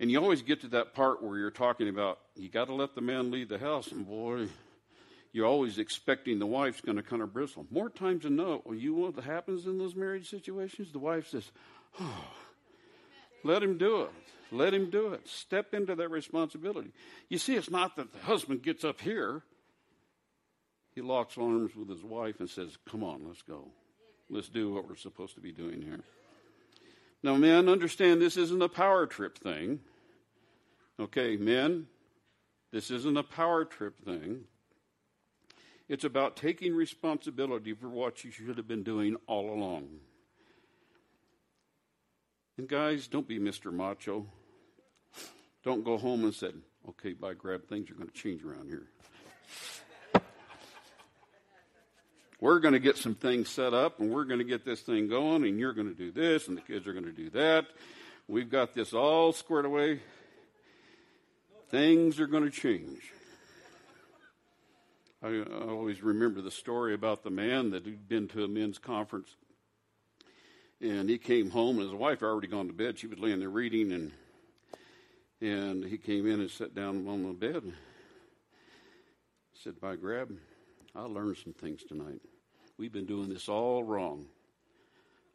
[0.00, 2.96] and you always get to that part where you're talking about you got to let
[2.96, 4.48] the man lead the house, and boy,
[5.32, 7.66] you're always expecting the wife's going to kind of bristle.
[7.70, 10.90] More times than not, well, you know what happens in those marriage situations?
[10.90, 11.50] The wife says,
[12.00, 12.24] oh,
[13.44, 14.10] let him do it.
[14.54, 15.26] Let him do it.
[15.28, 16.92] Step into that responsibility.
[17.28, 19.42] You see, it's not that the husband gets up here.
[20.94, 23.68] He locks arms with his wife and says, Come on, let's go.
[24.30, 26.00] Let's do what we're supposed to be doing here.
[27.22, 29.80] Now, men, understand this isn't a power trip thing.
[31.00, 31.88] Okay, men,
[32.70, 34.44] this isn't a power trip thing.
[35.88, 39.88] It's about taking responsibility for what you should have been doing all along.
[42.56, 43.72] And guys, don't be Mr.
[43.72, 44.26] Macho.
[45.64, 46.50] Don't go home and say,
[46.90, 48.86] okay, by grab, things are going to change around here.
[52.40, 55.08] We're going to get some things set up and we're going to get this thing
[55.08, 57.66] going and you're going to do this and the kids are going to do that.
[58.28, 60.00] We've got this all squared away.
[61.70, 63.00] Things are going to change.
[65.22, 68.78] I, I always remember the story about the man that had been to a men's
[68.78, 69.36] conference.
[70.82, 72.98] And he came home, and his wife had already gone to bed.
[72.98, 74.12] She was laying there reading, and
[75.44, 77.62] and he came in and sat down on the bed.
[79.62, 80.34] Said, "By grab,
[80.94, 82.22] I learned some things tonight.
[82.78, 84.26] We've been doing this all wrong.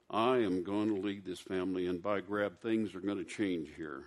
[0.10, 3.70] I am going to lead this family, and by grab, things are going to change
[3.78, 4.04] here.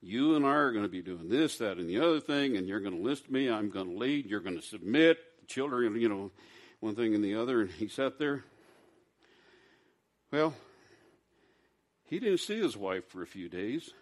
[0.00, 2.66] You and I are going to be doing this, that, and the other thing, and
[2.66, 3.48] you're going to list me.
[3.48, 4.26] I'm going to lead.
[4.26, 5.18] You're going to submit.
[5.40, 6.32] The children, you know,
[6.80, 7.60] one thing and the other.
[7.60, 8.42] And he sat there.
[10.32, 10.54] Well,
[12.04, 13.92] he didn't see his wife for a few days.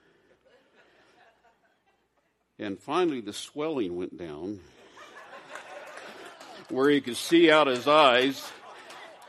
[2.60, 4.60] And finally, the swelling went down
[6.68, 8.52] where he could see out his eyes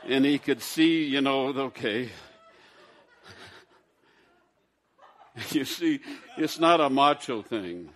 [0.06, 2.10] and he could see, you know, okay.
[5.50, 6.00] you see,
[6.36, 7.88] it's not a macho thing.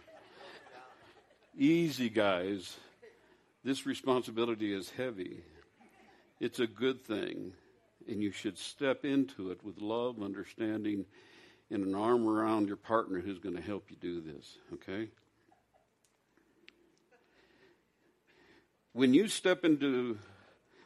[1.55, 2.74] Easy, guys.
[3.62, 5.43] This responsibility is heavy.
[6.41, 7.53] It's a good thing,
[8.09, 11.05] and you should step into it with love, understanding,
[11.70, 15.11] and an arm around your partner who's going to help you do this, okay?
[18.97, 20.16] When you step into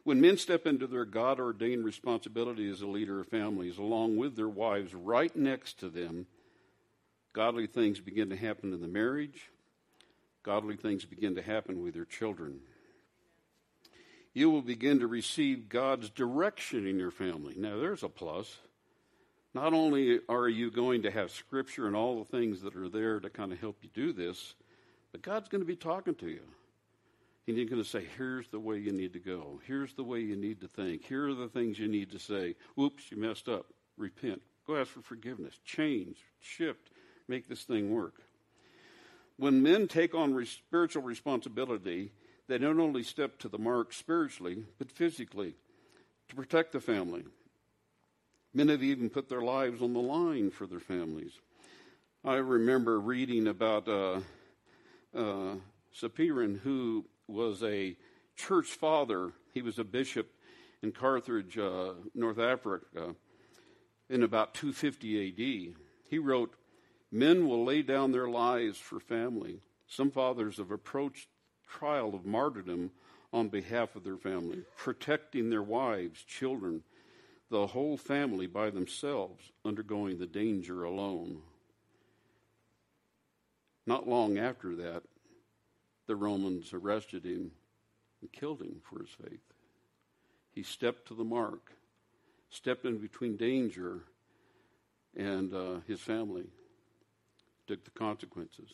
[0.03, 4.35] when men step into their God ordained responsibility as a leader of families, along with
[4.35, 6.27] their wives right next to them,
[7.33, 9.53] godly things begin to happen in the marriage.
[10.43, 12.59] Godly things begin to happen with your children.
[14.35, 17.55] You will begin to receive God's direction in your family.
[17.57, 18.59] Now, there's a plus.
[19.55, 23.21] Not only are you going to have Scripture and all the things that are there
[23.21, 24.57] to kind of help you do this,
[25.13, 26.43] but God's going to be talking to you.
[27.49, 29.61] And he's going to say, here's the way you need to go.
[29.67, 31.05] Here's the way you need to think.
[31.05, 32.55] Here are the things you need to say.
[32.77, 33.67] Whoops, you messed up.
[33.97, 34.43] Repent.
[34.67, 35.59] Go ask for forgiveness.
[35.65, 36.19] Change.
[36.41, 36.91] Shift.
[37.29, 38.15] Make this thing work.
[39.37, 42.13] When men take on re- spiritual responsibility,
[42.47, 45.55] they not only step to the mark spiritually, but physically
[46.29, 47.25] to protect the family.
[48.53, 51.33] Men have even put their lives on the line for their families.
[52.25, 54.21] I remember reading about uh,
[55.17, 55.55] uh,
[55.93, 57.97] Cyprian, who was a
[58.37, 59.33] church father.
[59.53, 60.33] He was a bishop
[60.83, 63.15] in Carthage, uh, North Africa,
[64.09, 65.75] in about 250 AD.
[66.09, 66.55] He wrote,
[67.13, 69.61] Men will lay down their lives for family.
[69.87, 71.29] Some fathers have approached
[71.67, 72.91] trial of martyrdom
[73.33, 76.83] on behalf of their family, protecting their wives, children,
[77.51, 81.43] the whole family by themselves, undergoing the danger alone.
[83.87, 85.03] Not long after that,
[86.11, 87.53] the Romans arrested him
[88.21, 89.45] and killed him for his faith.
[90.51, 91.71] He stepped to the mark,
[92.51, 94.01] stepped in between danger
[95.17, 96.47] and uh, his family,
[97.69, 98.71] took the consequences.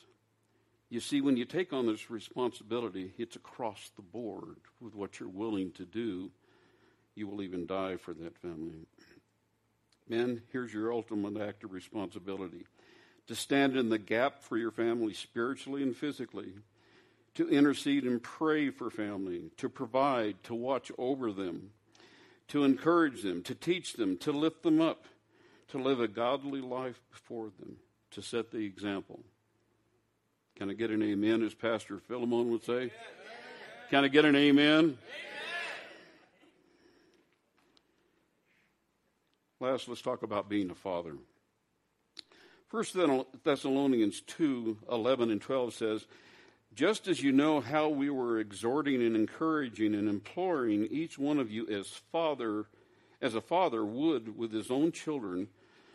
[0.89, 5.28] You see, when you take on this responsibility, it's across the board with what you're
[5.28, 6.30] willing to do.
[7.14, 8.87] You will even die for that family.
[10.09, 12.64] Men, here's your ultimate act of responsibility
[13.26, 16.55] to stand in the gap for your family spiritually and physically
[17.37, 21.70] to intercede and pray for family, to provide, to watch over them,
[22.49, 25.05] to encourage them, to teach them, to lift them up,
[25.68, 27.76] to live a godly life before them,
[28.11, 29.20] to set the example.
[30.57, 32.91] Can I get an amen, as Pastor Philemon would say?
[33.91, 34.97] Can I get an amen?
[39.61, 41.16] Last, let's talk about being a father.
[42.68, 42.97] First
[43.45, 46.07] Thessalonians 2 11 and 12 says,
[46.77, 51.51] just as you know how we were exhorting and encouraging and imploring each one of
[51.51, 52.66] you as father
[53.22, 55.49] as a father would with his own children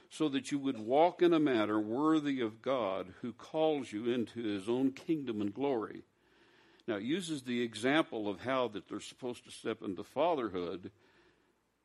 [0.09, 4.41] so that you would walk in a manner worthy of God who calls you into
[4.41, 6.01] his own kingdom and glory.
[6.87, 10.89] Now it uses the example of how that they're supposed to step into fatherhood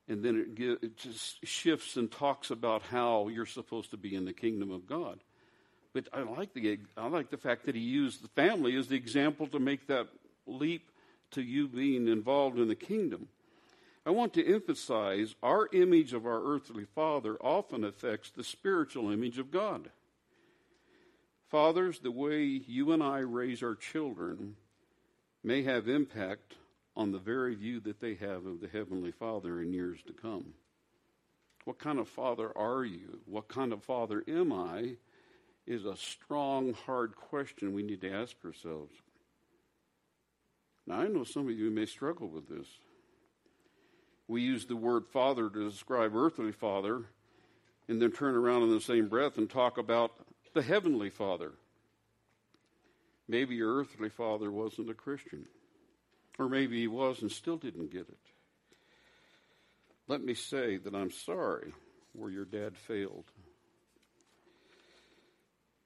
[0.09, 4.25] and then it, it just shifts and talks about how you're supposed to be in
[4.25, 5.21] the kingdom of God.
[5.97, 8.97] But I like the I like the fact that he used the family as the
[8.97, 10.09] example to make that
[10.47, 10.91] leap
[11.31, 13.29] to you being involved in the kingdom.
[14.05, 19.39] I want to emphasize our image of our earthly father often affects the spiritual image
[19.39, 19.89] of God.
[21.49, 24.57] Fathers, the way you and I raise our children
[25.43, 26.57] may have impact
[26.95, 30.53] on the very view that they have of the Heavenly Father in years to come.
[31.65, 33.21] What kind of father are you?
[33.25, 34.97] What kind of father am I?
[35.67, 38.93] Is a strong, hard question we need to ask ourselves.
[40.87, 42.69] Now, I know some of you may struggle with this.
[44.29, 47.05] We use the word father to describe earthly father,
[47.89, 50.12] and then turn around in the same breath and talk about
[50.55, 51.53] the heavenly father.
[53.29, 55.47] Maybe your earthly father wasn't a Christian,
[56.39, 58.19] or maybe he was and still didn't get it.
[60.09, 61.73] Let me say that I'm sorry
[62.12, 63.25] where your dad failed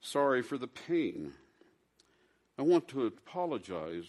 [0.00, 1.32] sorry for the pain.
[2.58, 4.06] I want to apologize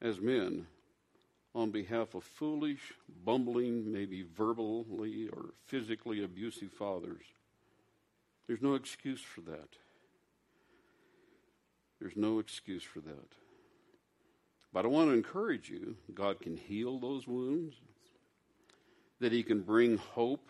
[0.00, 0.66] as men
[1.54, 2.92] on behalf of foolish,
[3.24, 7.22] bumbling, maybe verbally or physically abusive fathers.
[8.46, 9.68] There's no excuse for that.
[12.00, 13.34] There's no excuse for that.
[14.72, 17.76] But I want to encourage you God can heal those wounds,
[19.20, 20.48] that He can bring hope,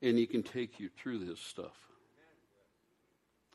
[0.00, 1.89] and He can take you through this stuff.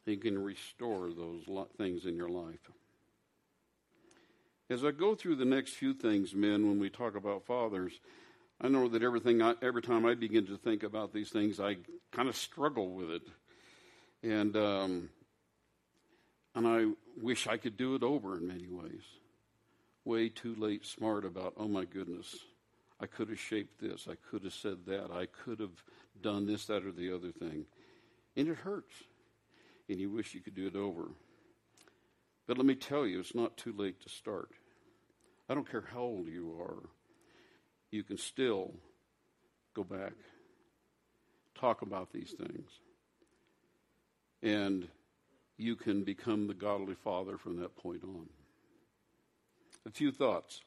[0.05, 1.43] He can restore those
[1.77, 2.71] things in your life.
[4.69, 7.93] As I go through the next few things, men, when we talk about fathers,
[8.61, 11.77] I know that everything, I, every time I begin to think about these things, I
[12.11, 13.21] kind of struggle with it,
[14.23, 15.09] and um,
[16.55, 16.85] and I
[17.21, 19.03] wish I could do it over in many ways.
[20.05, 21.53] Way too late, smart about.
[21.57, 22.35] Oh my goodness,
[22.99, 24.07] I could have shaped this.
[24.09, 25.11] I could have said that.
[25.11, 25.83] I could have
[26.21, 27.65] done this, that, or the other thing,
[28.35, 28.93] and it hurts,
[29.89, 31.09] and you wish you could do it over.
[32.47, 34.51] But let me tell you, it's not too late to start.
[35.49, 36.89] I don't care how old you are
[37.95, 38.73] you can still
[39.73, 40.13] go back,
[41.57, 42.69] talk about these things,
[44.43, 44.87] and
[45.57, 48.27] you can become the godly father from that point on.
[49.85, 50.61] A few thoughts.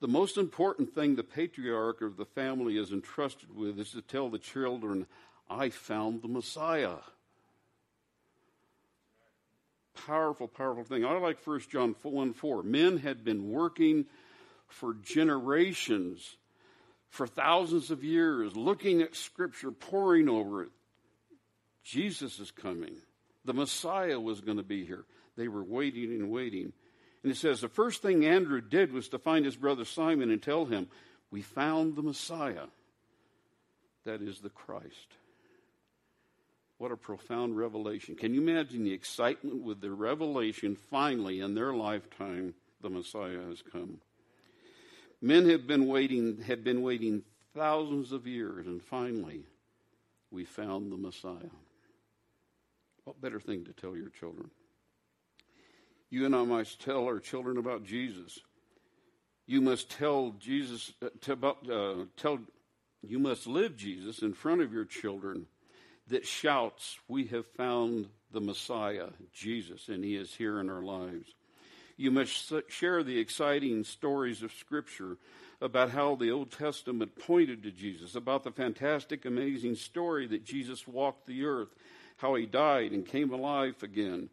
[0.00, 4.28] The most important thing the patriarch of the family is entrusted with is to tell
[4.28, 5.06] the children,
[5.48, 6.96] I found the Messiah.
[10.06, 11.04] Powerful, powerful thing.
[11.04, 12.62] I like 1 John 1 4.
[12.62, 14.06] Men had been working
[14.66, 16.36] for generations,
[17.10, 20.70] for thousands of years, looking at Scripture, poring over it.
[21.84, 22.96] Jesus is coming.
[23.44, 25.04] The Messiah was going to be here.
[25.36, 26.72] They were waiting and waiting.
[27.22, 30.42] And it says the first thing Andrew did was to find his brother Simon and
[30.42, 30.88] tell him,
[31.30, 32.66] We found the Messiah.
[34.04, 35.16] That is the Christ.
[36.78, 38.16] What a profound revelation.
[38.16, 42.54] Can you imagine the excitement with the revelation finally in their lifetime?
[42.80, 44.00] The Messiah has come.
[45.22, 47.22] Men have been waiting, had been waiting
[47.54, 49.44] thousands of years, and finally,
[50.30, 51.54] we found the Messiah.
[53.04, 54.50] What better thing to tell your children?
[56.10, 58.38] You and I must tell our children about Jesus.
[59.46, 62.40] You must tell Jesus, uh, about, uh, tell,
[63.02, 65.46] you must live Jesus in front of your children
[66.08, 71.34] that shouts, We have found the Messiah, Jesus, and He is here in our lives.
[71.96, 75.16] You must share the exciting stories of Scripture
[75.60, 80.86] about how the Old Testament pointed to Jesus, about the fantastic, amazing story that Jesus
[80.86, 81.68] walked the earth,
[82.18, 84.28] how he died and came alive again,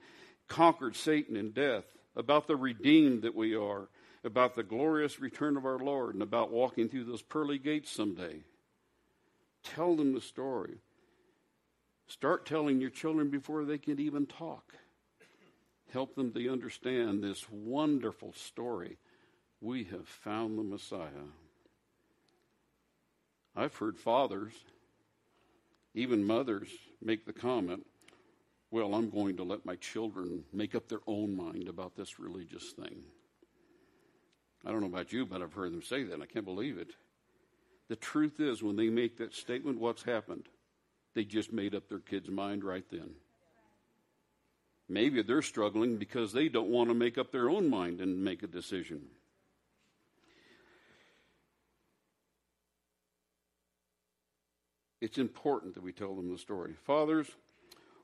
[0.48, 3.88] conquered Satan and death, about the redeemed that we are,
[4.24, 8.42] about the glorious return of our Lord, and about walking through those pearly gates someday.
[9.64, 10.78] Tell them the story.
[12.12, 14.74] Start telling your children before they can even talk
[15.93, 18.97] help them to understand this wonderful story.
[19.62, 21.30] We have found the Messiah.
[23.55, 24.51] I've heard fathers,
[25.93, 26.68] even mothers,
[27.01, 27.86] make the comment,
[28.72, 32.72] well, I'm going to let my children make up their own mind about this religious
[32.72, 33.03] thing.
[34.66, 36.78] I don't know about you, but I've heard them say that, and I can't believe
[36.78, 36.91] it.
[37.88, 40.49] The truth is, when they make that statement, what's happened?
[41.14, 43.12] They just made up their kid's mind right then.
[44.88, 48.43] Maybe they're struggling because they don't want to make up their own mind and make
[48.43, 49.01] a decision.
[54.99, 56.76] It's important that we tell them the story.
[56.86, 57.28] Fathers,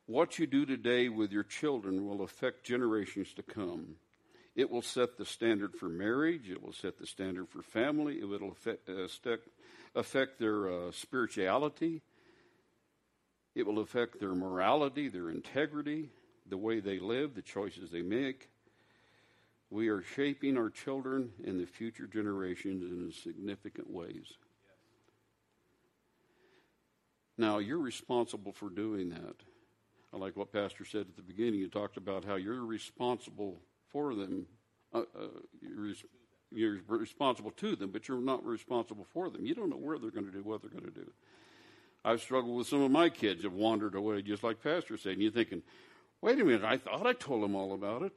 [0.08, 3.98] what you do today with your children will affect generations to come.
[4.56, 6.50] It will set the standard for marriage.
[6.50, 8.20] It will set the standard for family.
[8.20, 9.38] It will affect, uh,
[9.94, 12.02] affect their uh, spirituality.
[13.58, 16.10] It will affect their morality, their integrity
[16.48, 18.50] the way they live, the choices they make.
[19.72, 24.28] We are shaping our children and the future generations in significant ways.
[27.36, 29.36] Now, you're responsible for doing that.
[30.14, 31.60] I like what Pastor said at the beginning.
[31.60, 33.60] You talked about how you're responsible
[33.92, 34.46] for them.
[34.94, 35.28] Uh, uh,
[35.60, 35.94] you're,
[36.52, 39.48] you're, responsible to them, but you're not responsible for them.
[39.48, 41.12] You don't know where they're going to do, what they're going to do.
[42.08, 45.14] I've struggled with some of my kids have wandered away, just like Pastor said.
[45.14, 45.62] And you're thinking,
[46.22, 48.16] Wait a minute, I thought I told them all about it.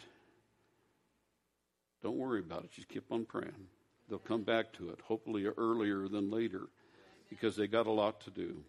[2.00, 2.70] Don't worry about it.
[2.70, 3.66] Just keep on praying.
[4.08, 6.68] They'll come back to it, hopefully earlier than later,
[7.28, 8.62] because they got a lot to do.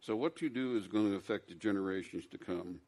[0.00, 2.80] So, what you do is going to affect the generations to come.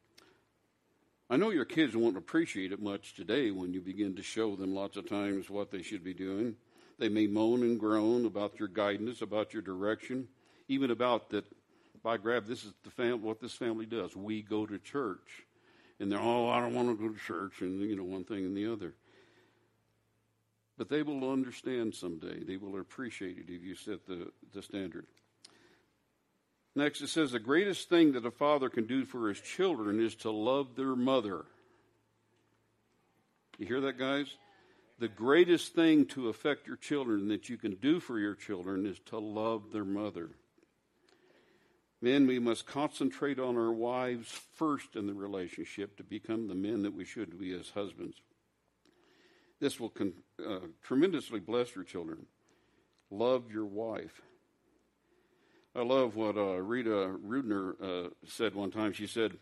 [1.29, 4.73] I know your kids won't appreciate it much today when you begin to show them
[4.73, 6.55] lots of times what they should be doing.
[6.97, 10.27] They may moan and groan about your guidance, about your direction,
[10.67, 11.45] even about that
[12.05, 14.15] by grab, this is the fam- what this family does.
[14.15, 15.43] We go to church.
[15.99, 18.45] And they're, oh, I don't want to go to church, and, you know, one thing
[18.45, 18.93] and the other.
[20.77, 22.43] But they will understand someday.
[22.43, 25.07] They will appreciate it if you set the, the standard.
[26.75, 30.13] Next, it says the greatest thing that a father can do for his children is
[30.17, 31.45] to love their mother.
[33.57, 34.27] You hear that, guys?
[34.97, 38.99] The greatest thing to affect your children that you can do for your children is
[39.07, 40.29] to love their mother.
[42.01, 46.83] Men, we must concentrate on our wives first in the relationship to become the men
[46.83, 48.17] that we should be as husbands.
[49.59, 50.13] This will con-
[50.45, 52.25] uh, tremendously bless your children.
[53.09, 54.21] Love your wife.
[55.75, 58.93] I love what uh, Rita Rudner uh, said one time.
[58.93, 59.33] She said,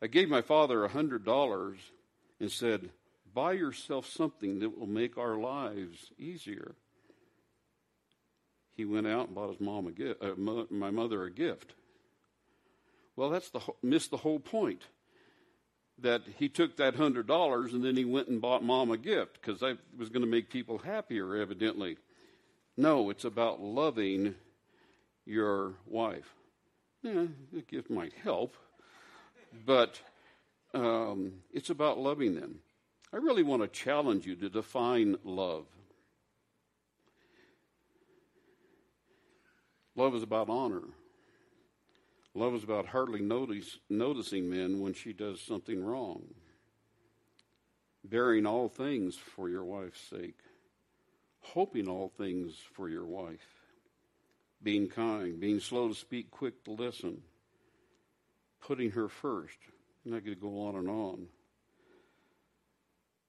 [0.00, 1.76] I gave my father a $100
[2.40, 2.90] and said,
[3.34, 6.74] Buy yourself something that will make our lives easier.
[8.76, 11.74] He went out and bought his mom a gift, uh, my mother a gift.
[13.16, 14.82] Well, that's the missed the whole point.
[16.00, 19.40] That he took that hundred dollars and then he went and bought mom a gift
[19.40, 21.96] because that was going to make people happier, evidently.
[22.76, 24.36] No, it's about loving
[25.26, 26.32] your wife.
[27.02, 27.26] Yeah,
[27.56, 28.56] a gift might help,
[29.66, 30.00] but
[30.72, 32.60] um, it's about loving them.
[33.12, 35.66] I really want to challenge you to define love.
[39.96, 40.82] Love is about honor.
[42.34, 46.22] Love is about hardly notice, noticing men when she does something wrong.
[48.04, 50.38] Bearing all things for your wife's sake.
[51.40, 53.58] Hoping all things for your wife
[54.62, 57.22] being kind, being slow to speak, quick to listen,
[58.60, 59.58] putting her first.
[60.04, 61.26] And going to go on and on.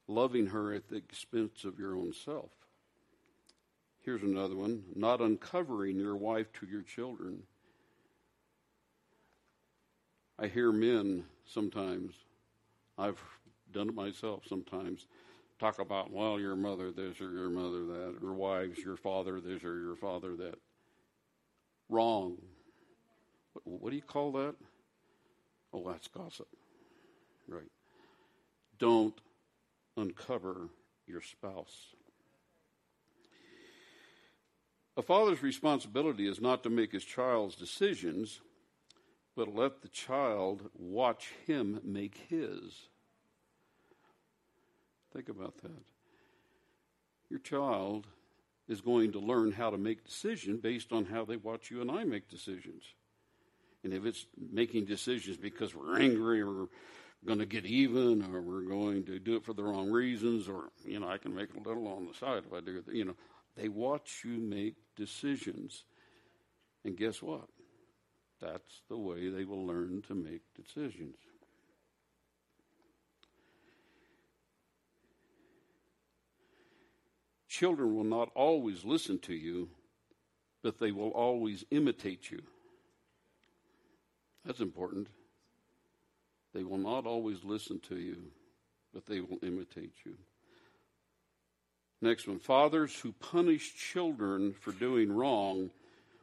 [0.10, 2.50] Loving her at the expense of your own self.
[4.02, 7.44] Here's another one not uncovering your wife to your children.
[10.40, 12.16] I hear men sometimes,
[12.98, 13.22] I've
[13.72, 15.06] done it myself sometimes,
[15.60, 19.64] talk about, well, your mother this or your mother that, or wives, your father this
[19.64, 20.58] or your father that
[21.88, 22.38] wrong.
[23.64, 24.56] What do you call that?
[25.72, 26.48] Oh, that's gossip.
[27.48, 27.70] Right.
[28.80, 29.14] Don't
[30.00, 30.70] uncover
[31.08, 31.96] your spouse.
[34.98, 38.42] A father's responsibility is not to make his child's decisions,
[39.36, 42.90] but let the child watch him make his.
[45.14, 45.84] Think about that.
[47.30, 48.08] Your child
[48.68, 51.90] is going to learn how to make decisions based on how they watch you and
[51.90, 52.84] I make decisions.
[53.84, 56.68] And if it's making decisions because we're angry or
[57.26, 60.70] going to get even or we're going to do it for the wrong reasons or,
[60.86, 63.06] you know, I can make a little on the side if I do it, you
[63.06, 63.16] know,
[63.58, 65.84] they watch you make decisions.
[66.86, 67.48] And guess what?
[68.42, 71.16] That's the way they will learn to make decisions.
[77.50, 79.70] Children will not always listen to you,
[80.64, 82.42] but they will always imitate you.
[84.46, 85.08] That's important.
[86.54, 88.18] They will not always listen to you,
[88.94, 90.16] but they will imitate you.
[92.02, 95.70] Next one fathers who punish children for doing wrong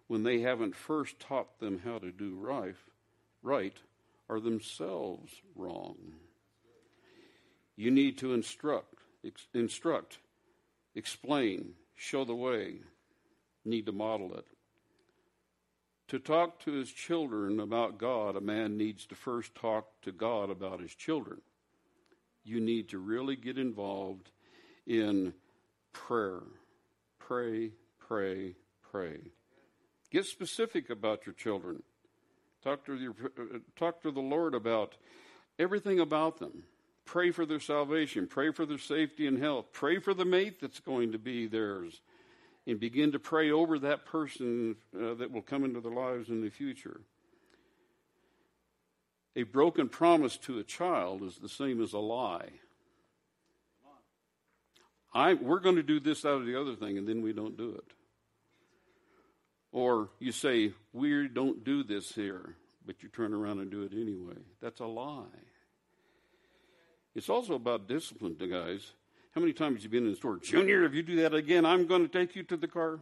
[0.09, 2.77] when they haven't first taught them how to do right,
[3.43, 3.77] right
[4.29, 5.97] are themselves wrong.
[7.77, 8.95] You need to instruct,
[9.53, 10.19] instruct
[10.97, 12.77] explain, show the way,
[13.65, 14.47] need to model it.
[16.09, 20.51] To talk to his children about God, a man needs to first talk to God
[20.51, 21.41] about his children.
[22.45, 24.31] You need to really get involved
[24.87, 25.35] in
[25.93, 26.43] prayer.
[27.19, 28.55] Pray, pray,
[28.89, 29.19] pray.
[30.11, 31.83] Get specific about your children.
[32.63, 33.15] Talk to, your,
[33.75, 34.95] talk to the Lord about
[35.59, 36.63] everything about them.
[37.05, 38.27] Pray for their salvation.
[38.29, 39.67] Pray for their safety and health.
[39.73, 42.01] Pray for the mate that's going to be theirs.
[42.67, 46.43] And begin to pray over that person uh, that will come into their lives in
[46.43, 47.01] the future.
[49.37, 52.49] A broken promise to a child is the same as a lie.
[55.15, 57.57] I, we're going to do this, out of the other thing, and then we don't
[57.57, 57.93] do it.
[59.73, 63.93] Or you say, we don't do this here, but you turn around and do it
[63.93, 64.37] anyway.
[64.61, 65.25] That's a lie.
[67.15, 68.91] It's also about discipline, guys.
[69.37, 70.39] How many times have you been in the store?
[70.39, 72.99] Junior, if you do that again, I'm going to take you to the car.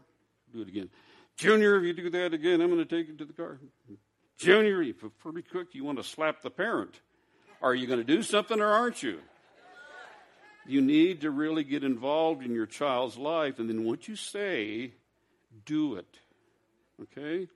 [0.53, 0.91] Do it again.
[1.37, 3.61] Junior, if you do that again, I'm going to take you to the car.
[4.37, 6.99] Junior, if pretty quick, you want to slap the parent.
[7.63, 9.21] Are you going to do something or aren't you?
[10.67, 14.91] You need to really get involved in your child's life, and then what you say,
[15.65, 16.19] do it.
[17.01, 17.47] Okay?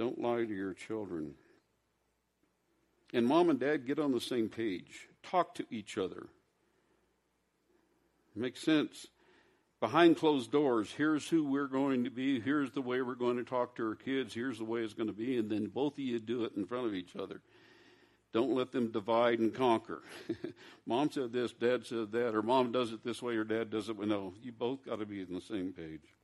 [0.00, 1.34] Don't lie to your children.
[3.12, 6.26] And mom and dad get on the same page, talk to each other.
[8.36, 9.06] Makes sense.
[9.80, 13.44] behind closed doors, here's who we're going to be, here's the way we're going to
[13.44, 15.98] talk to our kids, here's the way it's going to be, and then both of
[15.98, 17.42] you do it in front of each other.
[18.32, 20.02] Don't let them divide and conquer.
[20.86, 23.88] mom said this, dad said that, or mom does it this way, or dad does
[23.88, 23.98] it.
[23.98, 26.14] No, you both got to be on the same page.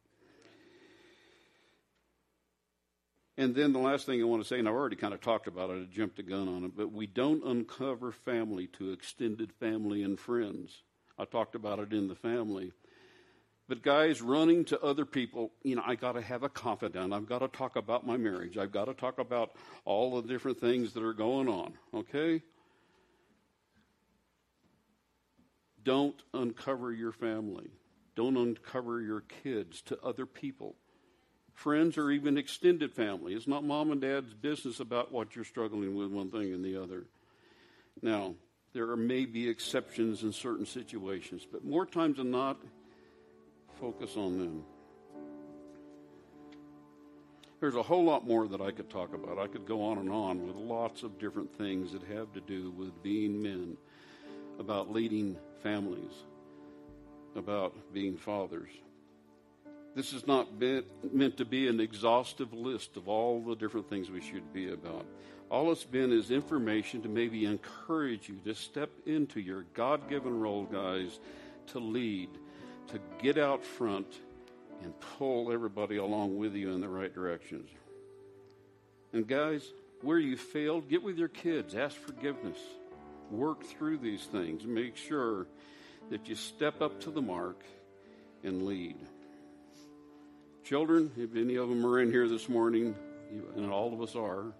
[3.41, 5.47] And then the last thing I want to say, and I've already kind of talked
[5.47, 9.51] about it, I jumped the gun on it, but we don't uncover family to extended
[9.51, 10.82] family and friends.
[11.18, 12.72] I talked about it in the family.
[13.66, 17.14] But guys, running to other people, you know, I got to have a confidant.
[17.14, 18.59] I've got to talk about my marriage.
[18.59, 19.53] I've got to talk about
[19.86, 21.78] all the different things that are going on.
[21.95, 22.43] Okay?
[25.82, 27.70] Don't uncover your family.
[28.16, 30.76] Don't uncover your kids to other people
[31.61, 33.34] friends, or even extended family.
[33.34, 36.82] It's not mom and dad's business about what you're struggling with, one thing and the
[36.82, 37.04] other.
[38.00, 38.34] Now,
[38.72, 42.56] there may be exceptions in certain situations, but more times than not,
[43.78, 44.64] focus on them.
[47.61, 49.38] There's a whole lot more that I could talk about.
[49.38, 52.70] I could go on and on with lots of different things that have to do
[52.70, 53.76] with being men,
[54.58, 56.24] about leading families,
[57.36, 58.70] about being fathers.
[59.95, 60.49] This is not
[61.12, 65.05] meant to be an exhaustive list of all the different things we should be about.
[65.51, 70.38] All it's been is information to maybe encourage you to step into your God given
[70.38, 71.18] role, guys,
[71.68, 72.28] to lead,
[72.88, 74.07] to get out front
[74.82, 77.68] and pull everybody along with you in the right directions.
[79.12, 79.72] And, guys,
[80.03, 82.59] where you failed, get with your kids, ask forgiveness,
[83.30, 85.49] work through these things, make sure
[86.11, 87.61] that you step up to the mark
[88.45, 88.97] and lead.
[90.70, 92.94] Children, if any of them are in here this morning,
[93.56, 94.52] and all of us are,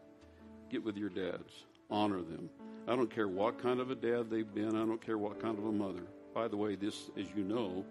[0.69, 1.53] get with your dads.
[1.89, 2.51] Honor them.
[2.89, 5.57] I don't care what kind of a dad they've been, I don't care what kind
[5.57, 6.03] of a mother.
[6.35, 7.85] By the way, this, as you know,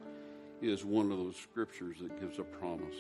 [0.62, 2.98] is one of those scriptures that gives a promise.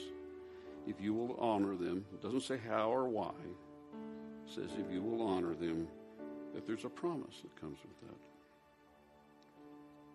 [0.88, 3.34] If you will honor them, it doesn't say how or why,
[4.47, 5.86] it says if you will honor them,
[6.53, 7.99] that there's a promise that comes with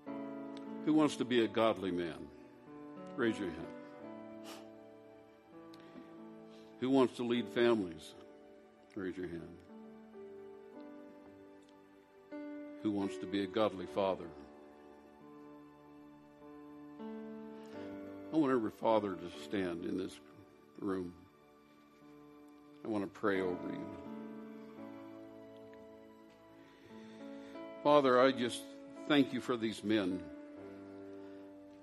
[0.07, 0.15] that.
[0.87, 2.27] Who wants to be a godly man?
[3.19, 3.84] Raise your hand.
[6.85, 8.13] Who wants to lead families?
[8.95, 9.49] Raise your hand.
[12.83, 14.27] Who wants to be a godly father?
[18.31, 20.13] I want every father to stand in this
[20.79, 21.15] room.
[22.85, 23.87] I want to pray over you.
[27.83, 28.61] Father, I just
[29.09, 30.21] thank you for these men.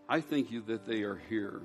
[0.07, 1.59] I thank you that they are here.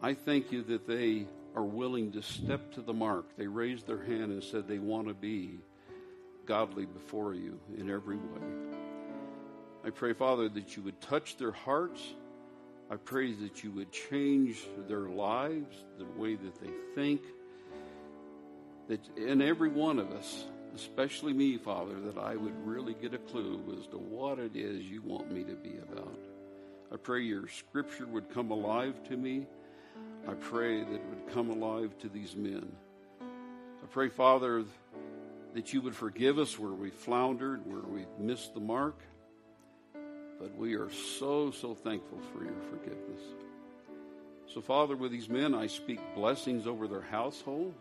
[0.00, 1.26] I thank you that they
[1.58, 3.36] are willing to step to the mark.
[3.36, 5.58] They raised their hand and said they want to be
[6.46, 8.76] godly before you in every way.
[9.84, 12.00] I pray, Father, that you would touch their hearts.
[12.88, 17.22] I pray that you would change their lives, the way that they think.
[18.86, 20.44] That in every one of us,
[20.76, 24.84] especially me, Father, that I would really get a clue as to what it is
[24.84, 26.20] you want me to be about.
[26.92, 29.48] I pray your scripture would come alive to me.
[30.28, 32.70] I pray that it would come alive to these men.
[33.20, 34.64] I pray, Father,
[35.54, 39.00] that you would forgive us where we floundered, where we missed the mark.
[40.38, 43.22] But we are so, so thankful for your forgiveness.
[44.46, 47.80] So, Father, with these men, I speak blessings over their households.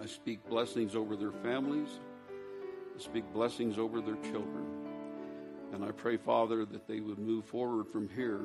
[0.00, 1.88] I speak blessings over their families.
[2.96, 4.66] I speak blessings over their children.
[5.72, 8.40] And I pray, Father, that they would move forward from here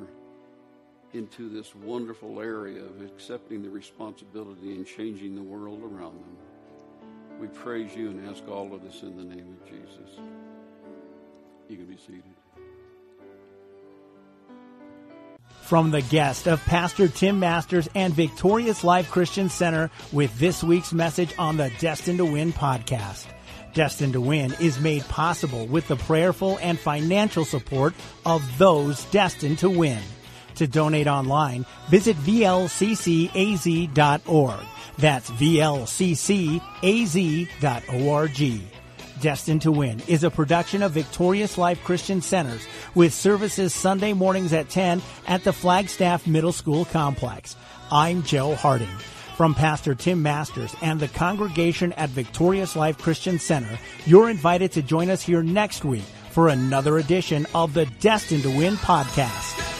[1.14, 6.36] into this wonderful area of accepting the responsibility and changing the world around them.
[7.40, 10.18] We praise you and ask all of this in the name of Jesus.
[11.68, 12.22] You can be seated.
[15.62, 20.92] From the guest of Pastor Tim Masters and Victorious Life Christian Center with this week's
[20.92, 23.26] message on the Destined to Win podcast.
[23.72, 27.94] Destined to Win is made possible with the prayerful and financial support
[28.26, 30.00] of those destined to win.
[30.56, 32.66] To donate online, visit vlccaz.org.
[34.98, 35.80] That's vlccaz.org.
[39.20, 44.52] Destined to Win is a production of Victorious Life Christian Centers with services Sunday mornings
[44.52, 47.56] at 10 at the Flagstaff Middle School Complex.
[47.90, 48.88] I'm Joe Harding.
[49.36, 54.82] From Pastor Tim Masters and the congregation at Victorious Life Christian Center, you're invited to
[54.82, 59.73] join us here next week for another edition of the Destined to Win podcast.